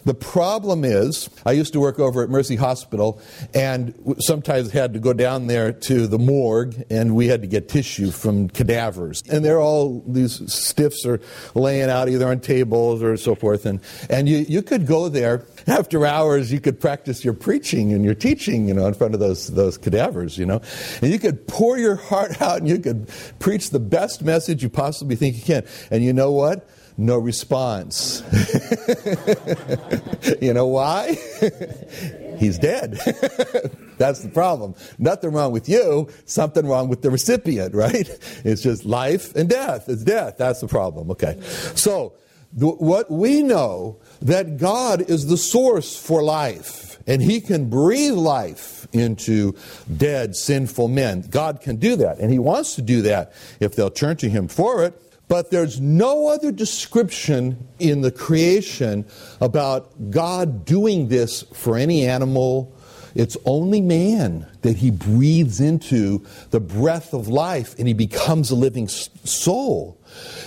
the 0.07 0.15
problem 0.15 0.85
is, 0.85 1.29
I 1.45 1.51
used 1.51 1.73
to 1.73 1.81
work 1.81 1.99
over 1.99 2.23
at 2.23 2.31
Mercy 2.31 2.55
Hospital 2.55 3.21
and 3.53 3.93
sometimes 4.21 4.71
had 4.71 4.93
to 4.93 5.01
go 5.01 5.13
down 5.13 5.49
there 5.49 5.73
to 5.73 6.07
the 6.07 6.17
morgue 6.19 6.85
and 6.89 7.17
we 7.17 7.27
had 7.27 7.43
to 7.43 7.49
get 7.49 7.69
tissue 7.69 8.13
from 8.13 8.49
cadavers. 8.49 9.25
And 9.29 9.45
they're 9.45 9.61
all, 9.61 10.05
these 10.07 10.41
stiffs 10.53 11.05
are 11.07 11.21
laying 11.57 11.91
out 11.91 12.09
either 12.09 12.29
on 12.29 12.39
tables 12.39 13.03
or 13.03 13.17
so 13.17 13.35
forth. 13.35 13.67
And, 13.67 13.81
and 14.09 14.29
you, 14.29 14.47
you 14.49 14.63
could 14.63 14.87
go 14.87 15.09
there 15.09 15.45
after 15.67 16.07
hours, 16.07 16.53
you 16.53 16.61
could 16.61 16.81
practice 16.81 17.25
your 17.25 17.35
preaching 17.35 17.93
and 17.93 18.05
your 18.05 18.15
teaching, 18.15 18.69
you 18.69 18.75
know, 18.75 18.87
in 18.87 18.95
front 18.95 19.13
of 19.13 19.19
those, 19.19 19.49
those 19.49 19.77
cadavers, 19.77 20.39
you 20.39 20.47
know. 20.47 20.61
And 21.03 21.11
you 21.11 21.19
could 21.19 21.49
pour 21.49 21.79
your 21.79 21.97
heart 22.11 22.41
out 22.41 22.59
and 22.59 22.69
you 22.69 22.79
could 22.79 23.11
preach 23.41 23.71
the 23.71 23.81
best 23.81 24.23
message 24.23 24.63
you 24.63 24.69
possibly 24.69 25.17
think 25.17 25.35
you 25.35 25.43
can. 25.43 25.67
And 25.91 26.05
you 26.05 26.13
know 26.13 26.31
what? 26.31 26.71
No 26.99 27.19
response. 27.19 28.23
you 30.41 30.55
know 30.55 30.67
why? 30.67 31.17
He's 32.39 32.59
dead. 32.59 32.93
That's 33.99 34.21
the 34.21 34.31
problem. 34.33 34.75
Nothing 34.99 35.33
wrong 35.33 35.53
with 35.53 35.69
you, 35.69 36.09
something 36.25 36.67
wrong 36.67 36.89
with 36.89 37.03
the 37.03 37.11
recipient, 37.11 37.75
right? 37.75 38.09
It's 38.45 38.63
just 38.63 38.85
life 38.85 39.35
and 39.35 39.49
death. 39.49 39.89
It's 39.89 40.05
death. 40.05 40.37
That's 40.39 40.61
the 40.61 40.69
problem. 40.69 41.11
Okay. 41.11 41.39
So, 41.75 42.15
what 42.53 43.11
we 43.11 43.43
know 43.43 43.99
that 44.23 44.57
God 44.57 45.11
is 45.11 45.27
the 45.27 45.37
source 45.37 45.99
for 45.99 46.23
life 46.23 46.99
and 47.07 47.21
he 47.21 47.41
can 47.41 47.69
breathe 47.69 48.15
life 48.15 48.87
into 48.93 49.55
dead 49.95 50.35
sinful 50.35 50.89
men. 50.89 51.23
God 51.29 51.61
can 51.61 51.77
do 51.77 51.97
that 51.97 52.19
and 52.19 52.33
he 52.33 52.39
wants 52.39 52.77
to 52.77 52.83
do 52.83 53.03
that 53.03 53.33
if 53.61 53.77
they'll 53.77 53.91
turn 53.91 54.17
to 54.19 54.31
him 54.31 54.49
for 54.49 54.85
it. 54.85 55.03
But 55.29 55.51
there's 55.51 55.81
no 55.81 56.29
other 56.29 56.53
description 56.53 57.67
in 57.79 58.01
the 58.03 58.13
creation 58.13 59.07
about 59.41 60.11
God 60.11 60.65
doing 60.65 61.09
this 61.09 61.43
for 61.53 61.77
any 61.77 62.07
animal. 62.07 62.73
It's 63.17 63.37
only 63.45 63.81
man 63.81 64.47
that 64.61 64.77
he 64.77 64.91
breathes 64.91 65.59
into 65.59 66.25
the 66.51 66.61
breath 66.61 67.13
of 67.13 67.29
life 67.29 67.75
and 67.79 67.89
he 67.89 67.95
becomes 67.95 68.51
a 68.51 68.55
living 68.55 68.89
soul. 68.89 69.99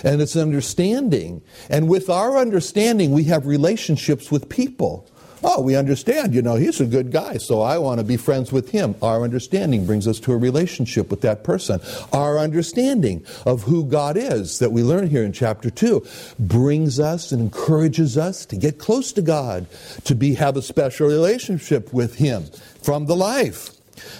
And 0.04 0.22
it's 0.22 0.36
understanding. 0.36 1.42
And 1.68 1.88
with 1.88 2.08
our 2.08 2.38
understanding, 2.38 3.10
we 3.10 3.24
have 3.24 3.46
relationships 3.46 4.30
with 4.30 4.48
people. 4.48 5.09
Oh, 5.42 5.62
we 5.62 5.74
understand, 5.74 6.34
you 6.34 6.42
know, 6.42 6.56
he's 6.56 6.80
a 6.80 6.86
good 6.86 7.10
guy, 7.10 7.38
so 7.38 7.62
I 7.62 7.78
want 7.78 7.98
to 7.98 8.04
be 8.04 8.16
friends 8.16 8.52
with 8.52 8.70
him. 8.70 8.94
Our 9.00 9.22
understanding 9.22 9.86
brings 9.86 10.06
us 10.06 10.20
to 10.20 10.32
a 10.32 10.36
relationship 10.36 11.10
with 11.10 11.22
that 11.22 11.44
person. 11.44 11.80
Our 12.12 12.38
understanding 12.38 13.24
of 13.46 13.62
who 13.62 13.84
God 13.84 14.16
is 14.16 14.58
that 14.58 14.72
we 14.72 14.82
learn 14.82 15.08
here 15.08 15.24
in 15.24 15.32
chapter 15.32 15.70
2 15.70 16.06
brings 16.38 17.00
us 17.00 17.32
and 17.32 17.40
encourages 17.40 18.18
us 18.18 18.44
to 18.46 18.56
get 18.56 18.78
close 18.78 19.12
to 19.12 19.22
God, 19.22 19.66
to 20.04 20.14
be 20.14 20.34
have 20.34 20.56
a 20.56 20.62
special 20.62 21.08
relationship 21.08 21.92
with 21.92 22.16
him 22.16 22.44
from 22.82 23.06
the 23.06 23.16
life. 23.16 23.70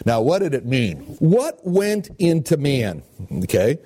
Now, 0.04 0.20
what 0.22 0.40
did 0.40 0.54
it 0.54 0.66
mean? 0.66 0.98
What 1.18 1.59
went 1.66 2.11
into 2.18 2.56
man? 2.56 3.02
Okay. 3.44 3.78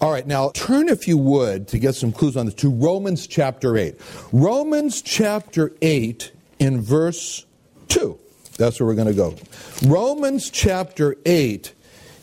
All 0.00 0.10
right, 0.10 0.26
now 0.26 0.50
turn, 0.50 0.88
if 0.88 1.06
you 1.06 1.16
would, 1.16 1.68
to 1.68 1.78
get 1.78 1.94
some 1.94 2.10
clues 2.10 2.36
on 2.36 2.46
this, 2.46 2.54
to 2.56 2.70
Romans 2.70 3.26
chapter 3.26 3.76
8. 3.76 3.94
Romans 4.32 5.00
chapter 5.00 5.72
8 5.80 6.32
in 6.62 6.80
verse 6.80 7.44
2. 7.88 8.16
That's 8.56 8.78
where 8.78 8.86
we're 8.86 8.94
going 8.94 9.08
to 9.08 9.14
go. 9.14 9.34
Romans 9.84 10.48
chapter 10.48 11.16
8 11.26 11.74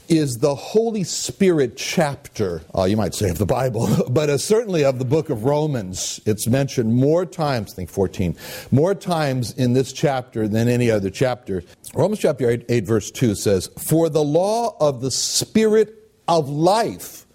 is 0.08 0.38
the 0.38 0.56
Holy 0.56 1.04
Spirit 1.04 1.76
chapter, 1.76 2.62
uh, 2.74 2.86
you 2.86 2.96
might 2.96 3.14
say 3.14 3.30
of 3.30 3.38
the 3.38 3.46
Bible, 3.46 3.90
but 4.10 4.30
uh, 4.30 4.38
certainly 4.38 4.86
of 4.86 4.98
the 4.98 5.04
book 5.04 5.30
of 5.30 5.44
Romans. 5.44 6.22
It's 6.26 6.48
mentioned 6.48 6.96
more 6.96 7.26
times, 7.26 7.74
I 7.74 7.76
think 7.76 7.90
14, 7.90 8.34
more 8.72 8.96
times 8.96 9.52
in 9.52 9.74
this 9.74 9.92
chapter 9.92 10.48
than 10.48 10.70
any 10.70 10.90
other 10.90 11.10
chapter. 11.10 11.62
Romans 11.94 12.20
chapter 12.22 12.50
8, 12.50 12.66
8 12.70 12.86
verse 12.86 13.12
2 13.12 13.36
says, 13.36 13.68
For 13.78 14.10
the 14.10 14.24
law 14.24 14.78
of 14.80 15.02
the 15.02 15.12
Spirit 15.12 16.10
of 16.30 16.48
life 16.48 17.26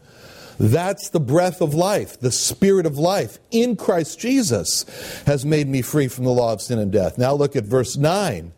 that's 0.59 1.11
the 1.11 1.21
breath 1.21 1.61
of 1.61 1.75
life, 1.75 2.19
the 2.21 2.33
spirit 2.33 2.87
of 2.87 2.99
life 2.99 3.39
in 3.51 3.77
Christ 3.77 4.19
Jesus 4.19 4.85
has 5.27 5.45
made 5.45 5.69
me 5.69 5.83
free 5.83 6.09
from 6.09 6.25
the 6.25 6.31
law 6.31 6.53
of 6.53 6.63
sin 6.63 6.79
and 6.79 6.93
death. 6.93 7.19
Now 7.19 7.35
look 7.35 7.57
at 7.57 7.65
verse 7.65 7.97
9 7.97 8.53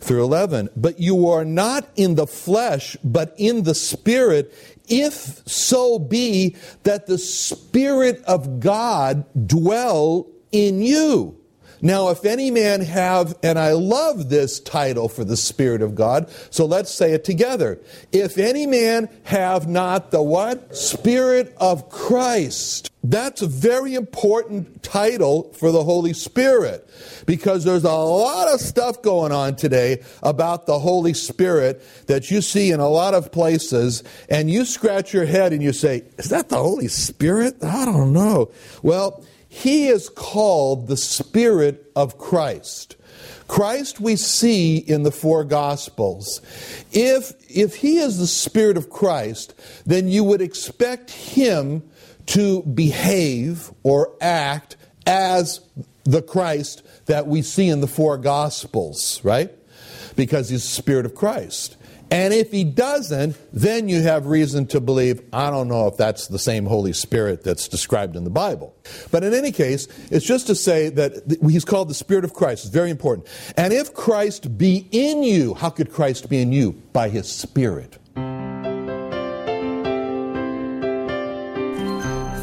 through 0.00 0.24
11. 0.24 0.70
But 0.76 1.00
you 1.00 1.28
are 1.28 1.44
not 1.44 1.88
in 1.96 2.16
the 2.16 2.26
flesh, 2.26 2.96
but 3.02 3.34
in 3.38 3.62
the 3.62 3.74
spirit, 3.74 4.52
if 4.88 5.14
so 5.46 5.98
be 5.98 6.56
that 6.82 7.06
the 7.06 7.18
spirit 7.18 8.22
of 8.24 8.60
God 8.60 9.24
dwell 9.46 10.26
in 10.50 10.82
you. 10.82 11.38
Now, 11.84 12.10
if 12.10 12.24
any 12.24 12.52
man 12.52 12.80
have, 12.80 13.36
and 13.42 13.58
I 13.58 13.72
love 13.72 14.28
this 14.28 14.60
title 14.60 15.08
for 15.08 15.24
the 15.24 15.36
Spirit 15.36 15.82
of 15.82 15.96
God, 15.96 16.30
so 16.50 16.64
let's 16.64 16.94
say 16.94 17.12
it 17.12 17.24
together. 17.24 17.80
If 18.12 18.38
any 18.38 18.66
man 18.66 19.08
have 19.24 19.66
not 19.66 20.12
the 20.12 20.22
what? 20.22 20.76
Spirit 20.76 21.52
of 21.58 21.90
Christ. 21.90 22.92
That's 23.02 23.42
a 23.42 23.48
very 23.48 23.94
important 23.94 24.84
title 24.84 25.52
for 25.54 25.72
the 25.72 25.82
Holy 25.82 26.12
Spirit 26.12 26.88
because 27.26 27.64
there's 27.64 27.82
a 27.82 27.90
lot 27.90 28.46
of 28.46 28.60
stuff 28.60 29.02
going 29.02 29.32
on 29.32 29.56
today 29.56 30.04
about 30.22 30.66
the 30.66 30.78
Holy 30.78 31.14
Spirit 31.14 31.82
that 32.06 32.30
you 32.30 32.40
see 32.40 32.70
in 32.70 32.78
a 32.78 32.88
lot 32.88 33.14
of 33.14 33.32
places, 33.32 34.04
and 34.28 34.48
you 34.48 34.64
scratch 34.64 35.12
your 35.12 35.24
head 35.24 35.52
and 35.52 35.62
you 35.62 35.72
say, 35.72 36.04
Is 36.16 36.26
that 36.26 36.48
the 36.48 36.58
Holy 36.58 36.86
Spirit? 36.86 37.56
I 37.64 37.84
don't 37.84 38.12
know. 38.12 38.52
Well, 38.84 39.24
he 39.52 39.88
is 39.88 40.08
called 40.08 40.88
the 40.88 40.96
Spirit 40.96 41.92
of 41.94 42.16
Christ. 42.16 42.96
Christ 43.48 44.00
we 44.00 44.16
see 44.16 44.78
in 44.78 45.02
the 45.02 45.10
four 45.10 45.44
Gospels. 45.44 46.40
If, 46.90 47.34
if 47.50 47.76
he 47.76 47.98
is 47.98 48.18
the 48.18 48.26
Spirit 48.26 48.78
of 48.78 48.88
Christ, 48.88 49.54
then 49.84 50.08
you 50.08 50.24
would 50.24 50.40
expect 50.40 51.10
him 51.10 51.82
to 52.28 52.62
behave 52.62 53.70
or 53.82 54.16
act 54.22 54.78
as 55.06 55.60
the 56.04 56.22
Christ 56.22 56.82
that 57.04 57.26
we 57.26 57.42
see 57.42 57.68
in 57.68 57.82
the 57.82 57.86
four 57.86 58.16
Gospels, 58.16 59.20
right? 59.22 59.52
Because 60.16 60.48
he's 60.48 60.62
the 60.62 60.68
Spirit 60.68 61.04
of 61.04 61.14
Christ. 61.14 61.76
And 62.12 62.34
if 62.34 62.52
he 62.52 62.62
doesn't, 62.62 63.38
then 63.54 63.88
you 63.88 64.02
have 64.02 64.26
reason 64.26 64.66
to 64.66 64.82
believe, 64.82 65.22
I 65.32 65.48
don't 65.48 65.66
know 65.66 65.86
if 65.88 65.96
that's 65.96 66.28
the 66.28 66.38
same 66.38 66.66
Holy 66.66 66.92
Spirit 66.92 67.42
that's 67.42 67.68
described 67.68 68.16
in 68.16 68.24
the 68.24 68.30
Bible. 68.30 68.76
But 69.10 69.24
in 69.24 69.32
any 69.32 69.50
case, 69.50 69.88
it's 70.10 70.26
just 70.26 70.46
to 70.48 70.54
say 70.54 70.90
that 70.90 71.38
he's 71.40 71.64
called 71.64 71.88
the 71.88 71.94
Spirit 71.94 72.24
of 72.24 72.34
Christ. 72.34 72.66
It's 72.66 72.74
very 72.74 72.90
important. 72.90 73.28
And 73.56 73.72
if 73.72 73.94
Christ 73.94 74.58
be 74.58 74.86
in 74.92 75.22
you, 75.22 75.54
how 75.54 75.70
could 75.70 75.90
Christ 75.90 76.28
be 76.28 76.42
in 76.42 76.52
you? 76.52 76.72
By 76.92 77.08
his 77.08 77.32
Spirit. 77.32 77.98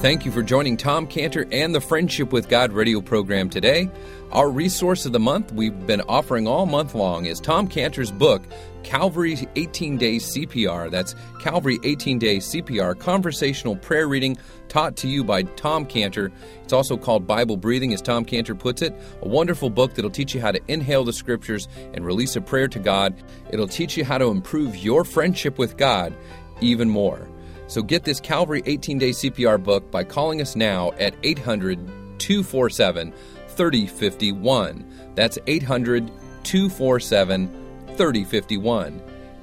Thank 0.01 0.23
you 0.23 0.31
for 0.31 0.41
joining 0.41 0.77
Tom 0.77 1.05
Cantor 1.07 1.45
and 1.51 1.75
the 1.75 1.81
Friendship 1.81 2.31
with 2.31 2.47
God 2.47 2.71
radio 2.71 3.01
program 3.01 3.49
today. 3.49 3.89
Our 4.31 4.49
resource 4.49 5.05
of 5.05 5.11
the 5.11 5.19
month 5.19 5.51
we've 5.51 5.85
been 5.85 5.99
offering 6.07 6.47
all 6.47 6.65
month 6.65 6.95
long 6.95 7.25
is 7.25 7.41
Tom 7.41 7.67
Cantor's 7.67 8.09
book, 8.09 8.41
Calvary 8.83 9.37
18 9.57 9.97
Day 9.97 10.15
CPR. 10.15 10.89
That's 10.89 11.15
Calvary 11.41 11.79
18 11.83 12.17
Day 12.17 12.37
CPR, 12.37 12.97
conversational 12.97 13.75
prayer 13.75 14.07
reading 14.07 14.37
taught 14.69 14.95
to 14.95 15.09
you 15.09 15.21
by 15.21 15.43
Tom 15.43 15.85
Cantor. 15.85 16.31
It's 16.63 16.71
also 16.71 16.95
called 16.95 17.27
Bible 17.27 17.57
Breathing, 17.57 17.93
as 17.93 18.01
Tom 18.01 18.23
Cantor 18.23 18.55
puts 18.55 18.81
it. 18.81 18.95
A 19.21 19.27
wonderful 19.27 19.69
book 19.69 19.95
that'll 19.95 20.09
teach 20.09 20.33
you 20.33 20.39
how 20.39 20.51
to 20.51 20.61
inhale 20.69 21.03
the 21.03 21.11
scriptures 21.11 21.67
and 21.93 22.05
release 22.05 22.37
a 22.37 22.41
prayer 22.41 22.69
to 22.69 22.79
God. 22.79 23.21
It'll 23.51 23.67
teach 23.67 23.97
you 23.97 24.05
how 24.05 24.17
to 24.17 24.27
improve 24.27 24.77
your 24.77 25.03
friendship 25.03 25.57
with 25.57 25.75
God 25.75 26.15
even 26.61 26.89
more. 26.89 27.28
So 27.69 27.83
get 27.83 28.03
this 28.03 28.19
Calvary 28.19 28.63
18 28.65 28.97
Day 28.97 29.11
CPR 29.11 29.63
book 29.63 29.91
by 29.91 30.03
calling 30.03 30.41
us 30.41 30.55
now 30.55 30.91
at 30.93 31.13
800 31.21 31.77
247 32.17 33.13
3051. 33.49 35.11
That's 35.13 35.37
800 35.45 36.11
247 36.43 37.47
3051. 37.95 39.01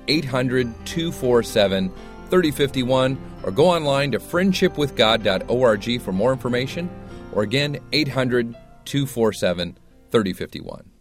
800 0.09 0.87
247 0.87 1.93
3051. 2.29 3.19
Or 3.45 3.53
go 3.53 3.71
online 3.71 4.11
to 4.11 4.19
friendshipwithgod.org 4.19 6.01
for 6.01 6.13
more 6.13 6.33
information. 6.33 6.91
Or 7.33 7.45
again, 7.45 7.79
800 7.93 8.57
247 8.87 9.79
3051. 10.11 10.96